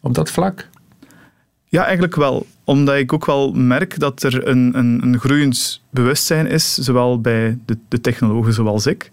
[0.00, 0.68] op dat vlak?
[1.68, 2.46] Ja, eigenlijk wel.
[2.64, 7.58] Omdat ik ook wel merk dat er een, een, een groeiend bewustzijn is, zowel bij
[7.66, 9.10] de, de technologen zoals ik,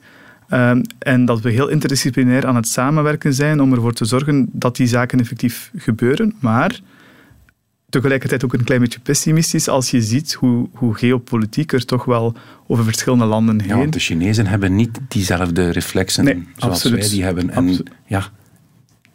[0.47, 4.75] ehm, en dat we heel interdisciplinair aan het samenwerken zijn om ervoor te zorgen dat
[4.75, 6.35] die zaken effectief gebeuren.
[6.39, 6.79] Maar
[7.89, 12.35] tegelijkertijd ook een klein beetje pessimistisch als je ziet hoe, hoe geopolitiek er toch wel
[12.67, 13.69] over verschillende landen heen...
[13.69, 16.99] Ja, want de Chinezen hebben niet diezelfde reflexen Nee, zoals absoluut.
[16.99, 17.49] wij die hebben.
[17.49, 18.31] En ja,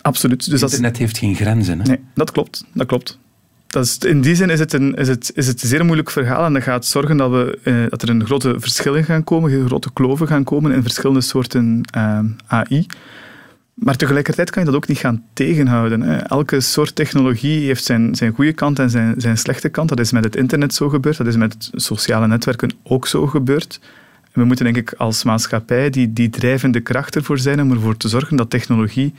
[0.03, 0.51] Absoluut.
[0.51, 1.79] Dus dat internet heeft geen grenzen.
[1.79, 1.85] Hè?
[1.85, 2.65] Nee, dat klopt.
[2.75, 3.19] Dat klopt.
[3.71, 6.53] Dat in die zin is het, een, is, het, is het zeer moeilijk verhaal en
[6.53, 10.27] dat gaat zorgen dat, we, eh, dat er een grote verschillen gaan komen, grote kloven
[10.27, 12.87] gaan komen in verschillende soorten eh, AI.
[13.75, 16.01] Maar tegelijkertijd kan je dat ook niet gaan tegenhouden.
[16.01, 16.17] Hè.
[16.17, 19.89] Elke soort technologie heeft zijn, zijn goede kant en zijn, zijn slechte kant.
[19.89, 23.81] Dat is met het internet zo gebeurd, dat is met sociale netwerken ook zo gebeurd.
[24.23, 27.97] En we moeten denk ik als maatschappij die, die drijvende kracht ervoor zijn om ervoor
[27.97, 29.15] te zorgen dat technologie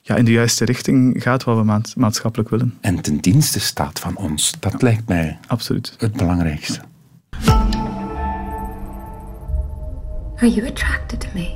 [0.00, 2.78] ja, in de juiste richting gaat wat we maat- maatschappelijk willen.
[2.80, 4.52] En ten dienste staat van ons.
[4.60, 5.94] Dat lijkt mij Absoluut.
[5.98, 6.80] het belangrijkste.
[10.36, 11.48] Are you attracted to me?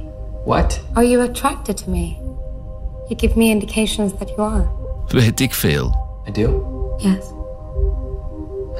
[0.45, 0.80] What?
[0.92, 2.16] Are you attracted to me?
[3.09, 4.68] You give me indications that you are.
[5.09, 5.95] Weet ik veel.
[6.28, 6.72] I do?
[6.99, 7.24] Yes.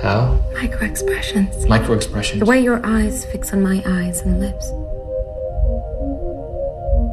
[0.03, 0.33] How?
[0.63, 1.67] Micro expressions.
[1.67, 2.39] Micro expressions.
[2.39, 4.67] The way your eyes fix on my eyes and lips.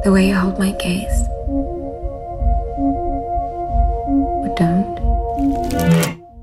[0.02, 1.28] The way you hold my gaze.
[4.54, 5.00] Don't.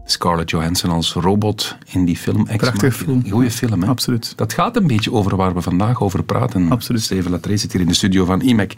[0.05, 2.47] Scarlett Johansson als robot in die film.
[2.47, 3.21] Ex Prachtige Machina.
[3.21, 3.31] film.
[3.31, 3.87] Goeie film, hè?
[3.87, 4.33] Absoluut.
[4.35, 6.71] Dat gaat een beetje over waar we vandaag over praten.
[6.71, 7.01] Absoluut.
[7.01, 8.73] Steven Latree zit hier in de studio van IMEC.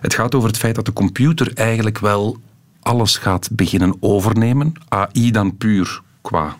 [0.00, 2.36] Het gaat over het feit dat de computer eigenlijk wel
[2.80, 4.72] alles gaat beginnen overnemen.
[4.88, 6.56] AI dan puur qua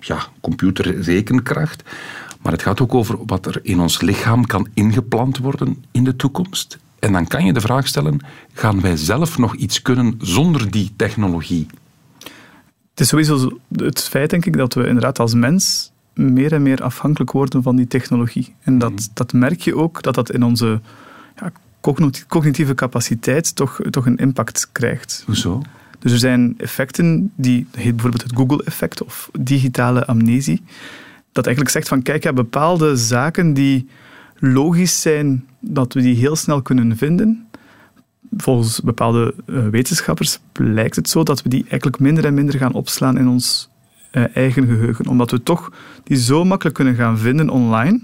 [0.00, 1.82] ja, computerrekenkracht.
[2.42, 6.16] Maar het gaat ook over wat er in ons lichaam kan ingeplant worden in de
[6.16, 6.78] toekomst.
[6.98, 8.20] En dan kan je de vraag stellen,
[8.52, 11.66] gaan wij zelf nog iets kunnen zonder die technologie?
[12.90, 16.82] Het is sowieso het feit, denk ik, dat we inderdaad als mens meer en meer
[16.82, 18.54] afhankelijk worden van die technologie.
[18.60, 20.80] En dat, dat merk je ook, dat dat in onze
[21.36, 25.22] ja, cogniti- cognitieve capaciteit toch, toch een impact krijgt.
[25.26, 25.62] Hoezo?
[25.98, 30.62] Dus er zijn effecten, die dat heet bijvoorbeeld het Google-effect of digitale amnesie,
[31.32, 33.88] dat eigenlijk zegt van, kijk, ja, bepaalde zaken die
[34.38, 37.48] logisch zijn, dat we die heel snel kunnen vinden,
[38.36, 42.72] volgens bepaalde eh, wetenschappers blijkt het zo dat we die eigenlijk minder en minder gaan
[42.72, 43.68] opslaan in ons
[44.10, 45.06] eh, eigen geheugen.
[45.06, 45.72] Omdat we toch
[46.04, 48.00] die zo makkelijk kunnen gaan vinden online,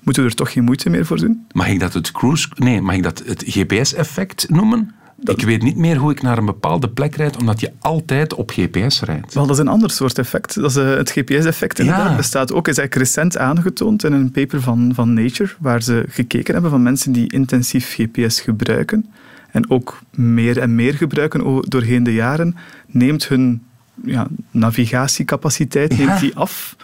[0.00, 1.46] moeten we er toch geen moeite meer voor doen.
[1.52, 2.48] Mag ik dat het cruise...
[2.54, 4.94] Nee, mag ik dat het GPS-effect noemen?
[5.24, 8.50] Ik weet niet meer hoe ik naar een bepaalde plek rijd, omdat je altijd op
[8.50, 9.34] GPS rijdt.
[9.34, 10.54] Wel, dat is een ander soort effect.
[10.54, 11.78] Dat is eh, het GPS-effect.
[11.78, 12.16] Inderdaad, Ja.
[12.16, 16.52] bestaat ook, is eigenlijk recent aangetoond in een paper van, van Nature, waar ze gekeken
[16.52, 19.06] hebben van mensen die intensief GPS gebruiken
[19.50, 22.56] en ook meer en meer gebruiken doorheen de jaren,
[22.86, 23.62] neemt hun
[24.04, 26.06] ja, navigatiecapaciteit Ja.
[26.06, 26.76] neemt die af.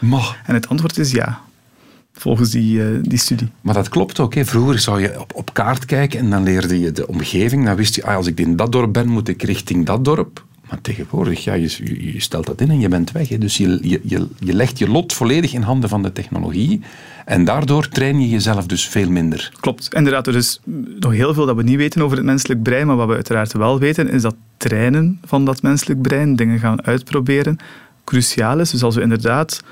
[0.47, 1.41] En het antwoord is ja,
[2.18, 3.48] volgens die, eh, die studie.
[3.60, 4.34] maar dat klopt ook.
[4.34, 4.44] Hè.
[4.44, 7.64] Vroeger zou je op, op kaart kijken en dan leerde je de omgeving.
[7.64, 10.44] Dan wist je, ah, als ik in dat dorp ben, moet ik richting dat dorp.
[10.70, 13.28] Maar tegenwoordig, ja, je, je- je stelt dat in en je bent weg.
[13.28, 13.38] Hè.
[13.38, 16.80] Dus je, je, je, je legt je lot volledig in handen van de technologie.
[17.24, 19.52] En daardoor train je jezelf dus veel minder.
[19.60, 19.94] Klopt.
[19.94, 20.60] Inderdaad, er is
[20.98, 23.52] nog heel veel dat we niet weten over het menselijk brein, maar wat we uiteraard
[23.52, 27.56] wel weten, is dat trainen van dat menselijk brein, dingen gaan uitproberen,
[28.04, 28.70] cruciaal is.
[28.70, 29.62] Dus als we inderdaad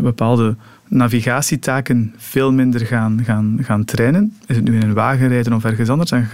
[0.00, 0.56] bepaalde
[0.94, 5.64] navigatietaken veel minder gaan, gaan, gaan trainen, is het nu in een wagen rijden of
[5.64, 6.26] ergens anders, dan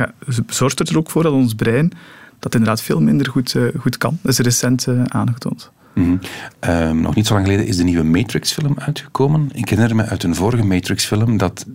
[0.46, 1.92] zorgt het er ook voor dat ons brein
[2.38, 4.18] dat inderdaad veel minder goed, eh, goed kan.
[4.22, 5.70] Dat is recent eh, aangetoond.
[5.94, 6.16] Mhm.
[6.58, 9.48] Ehm, nog niet zo lang geleden is de nieuwe Matrix-film uitgekomen.
[9.52, 11.66] Ik herinner me uit een vorige Matrix-film dat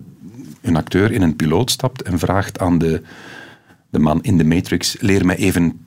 [0.62, 3.02] een acteur in een piloot stapt en vraagt aan de,
[3.90, 5.85] de man in de Matrix: leer mij even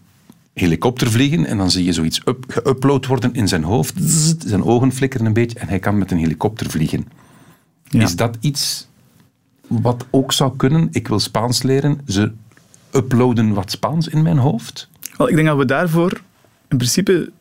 [0.59, 1.45] helikopter vliegen.
[1.45, 3.93] En dan zie je zoiets up, geüpload worden in zijn hoofd.
[4.01, 7.07] Zzz, zijn ogen flikkeren een beetje en hij kan met een helikopter vliegen.
[7.89, 8.87] Is dat iets
[9.67, 10.87] wat ook zou kunnen?
[10.91, 11.99] Ik wil Spaans leren.
[12.07, 12.31] Ze
[12.91, 14.89] uploaden wat Spaans in mijn hoofd.
[15.17, 16.21] Wel, ik denk dat we daarvoor,
[16.67, 17.31] in principe,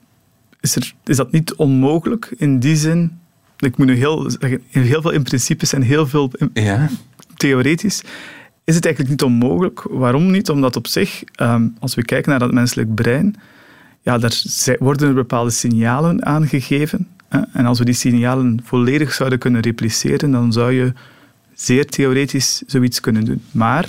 [0.61, 3.19] is, er, is dat niet onmogelijk in die zin.
[3.59, 6.89] Ik moet nu heel zeggen, heel veel in principes en heel veel in- Ja.
[7.37, 8.03] theoretisch.
[8.69, 9.83] Is het eigenlijk niet onmogelijk?
[9.83, 10.51] Waarom niet?
[10.51, 13.37] Omdat op zich, ehm, als we kijken naar het menselijk brein,
[14.03, 14.43] ja, daar
[14.79, 17.09] worden er bepaalde signalen aangegeven.
[17.53, 20.93] En als we die signalen volledig zouden kunnen repliceren, dan zou je
[21.55, 23.43] zeer theoretisch zoiets kunnen doen.
[23.51, 23.85] Maar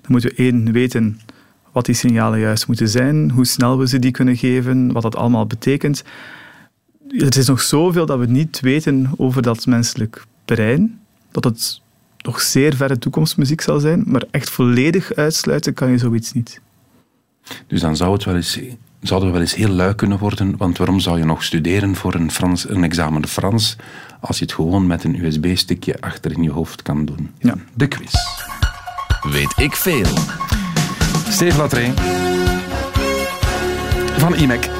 [0.00, 1.20] dan moeten we één weten
[1.72, 5.16] wat die signalen juist moeten zijn, hoe snel we ze die kunnen geven, wat dat
[5.16, 6.04] allemaal betekent.
[7.08, 11.00] Er is nog zoveel dat we niet weten over dat menselijk brein,
[11.30, 11.80] dat het
[12.24, 16.60] nog zeer verre toekomstmuziek zal zijn, maar echt volledig uitsluiten kan je zoiets niet.
[17.66, 18.60] Dus dan zou het wel eens,
[19.00, 22.14] zouden we wel eens heel lui kunnen worden, want waarom zou je nog studeren voor
[22.14, 23.76] een, Frans, een examen Frans
[24.20, 27.30] als je het gewoon met een USB-stickje achter in je hoofd kan doen?
[27.38, 27.54] Ja.
[27.74, 28.14] De quiz.
[29.22, 30.16] Weet ik veel.
[31.28, 31.92] Steve Latree
[34.16, 34.70] van IMEC.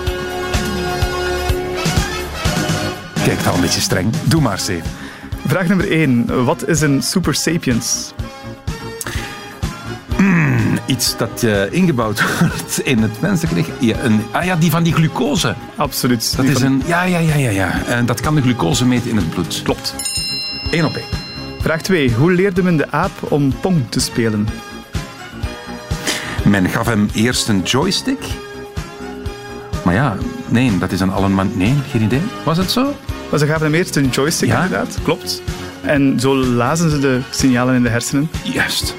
[3.25, 4.11] Kijk, al een beetje streng.
[4.25, 4.98] Doe maar, Steve.
[5.49, 6.45] Vraag nummer 1.
[6.45, 8.13] Wat is een super sapiens?
[10.87, 13.67] Iets dat eh, ingebouwd wordt in het menselijk.
[13.81, 15.55] Ja, een, ah ja, die van die glucose.
[15.77, 16.37] Absoluut.
[16.37, 16.83] Dat is van- een...
[16.87, 17.51] Ja, ja, ja, ja.
[17.51, 17.83] ja.
[17.87, 19.61] En dat kan de glucose meten in het bloed.
[19.63, 19.95] Klopt.
[20.71, 21.05] Eén op één.
[21.61, 22.13] Vraag 2.
[22.13, 24.49] Hoe leerde men de aap om Pong te spelen?
[26.45, 28.25] Men gaf hem eerst een joystick.
[29.85, 30.17] Maar ja,
[30.49, 31.51] nee, dat is een allen man...
[31.55, 32.23] Nee, geen idee.
[32.45, 32.95] Was het zo?
[33.31, 34.63] Maar ze gaven hem eerst een joystick, Ja.
[34.63, 34.99] inderdaad.
[35.03, 35.43] Klopt.
[35.81, 38.31] En zo lazen ze de signalen in de hersenen.
[38.43, 38.95] Juist.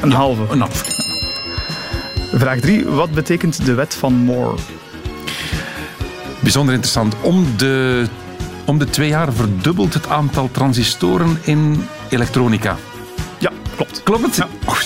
[0.00, 0.42] Een halve.
[0.50, 0.84] Een halve.
[2.34, 2.84] Vraag 3.
[2.86, 4.56] Wat betekent de wet van Moore?
[6.40, 7.14] Bijzonder interessant.
[7.20, 8.04] Om de,
[8.64, 12.76] om de twee jaar verdubbelt het aantal transistoren in elektronica.
[13.38, 14.02] Ja, klopt.
[14.02, 14.36] Klopt het?
[14.36, 14.48] Ja.
[14.66, 14.78] Oh.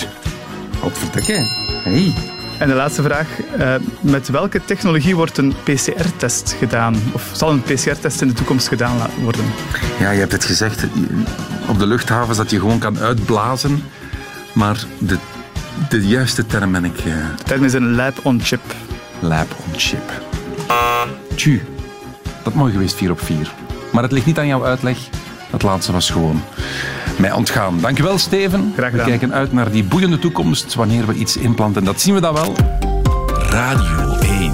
[1.83, 2.13] Hey.
[2.57, 3.27] En de laatste vraag.
[3.57, 6.95] eh, met welke technologie wordt een PCR-test gedaan?
[7.11, 9.45] Of zal een PCR-test in de toekomst gedaan worden?
[9.99, 10.83] Ja, je hebt het gezegd.
[11.67, 13.83] Op de luchthavens dat je gewoon kan uitblazen.
[14.53, 15.17] Maar de,
[15.89, 16.97] de juiste term ben ik...
[16.97, 17.03] eh,
[17.37, 18.61] De term is een lab-on-chip.
[19.19, 20.11] lab on chip.
[21.35, 21.61] Tju.
[22.43, 23.51] Dat mooi geweest, 4 op 4.
[23.91, 24.97] Maar het ligt niet aan jouw uitleg.
[25.51, 26.43] Dat laatste was gewoon
[27.19, 27.79] mij ontgaan.
[27.79, 28.71] Dankjewel, Steven.
[28.75, 29.07] Graag We gedaan.
[29.07, 31.83] kijken uit naar die boeiende toekomst wanneer we iets inplanten.
[31.83, 32.55] Dat zien we dan wel.
[33.49, 34.53] Radio 1.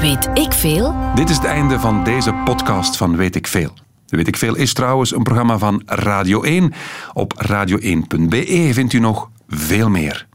[0.00, 0.94] Weet ik veel?
[1.14, 3.72] Dit is het einde van deze podcast van Weet ik Veel.
[4.06, 6.72] Weet ik Veel is trouwens een programma van Radio 1.
[7.12, 10.26] Op radio1.be vindt u nog veel meer.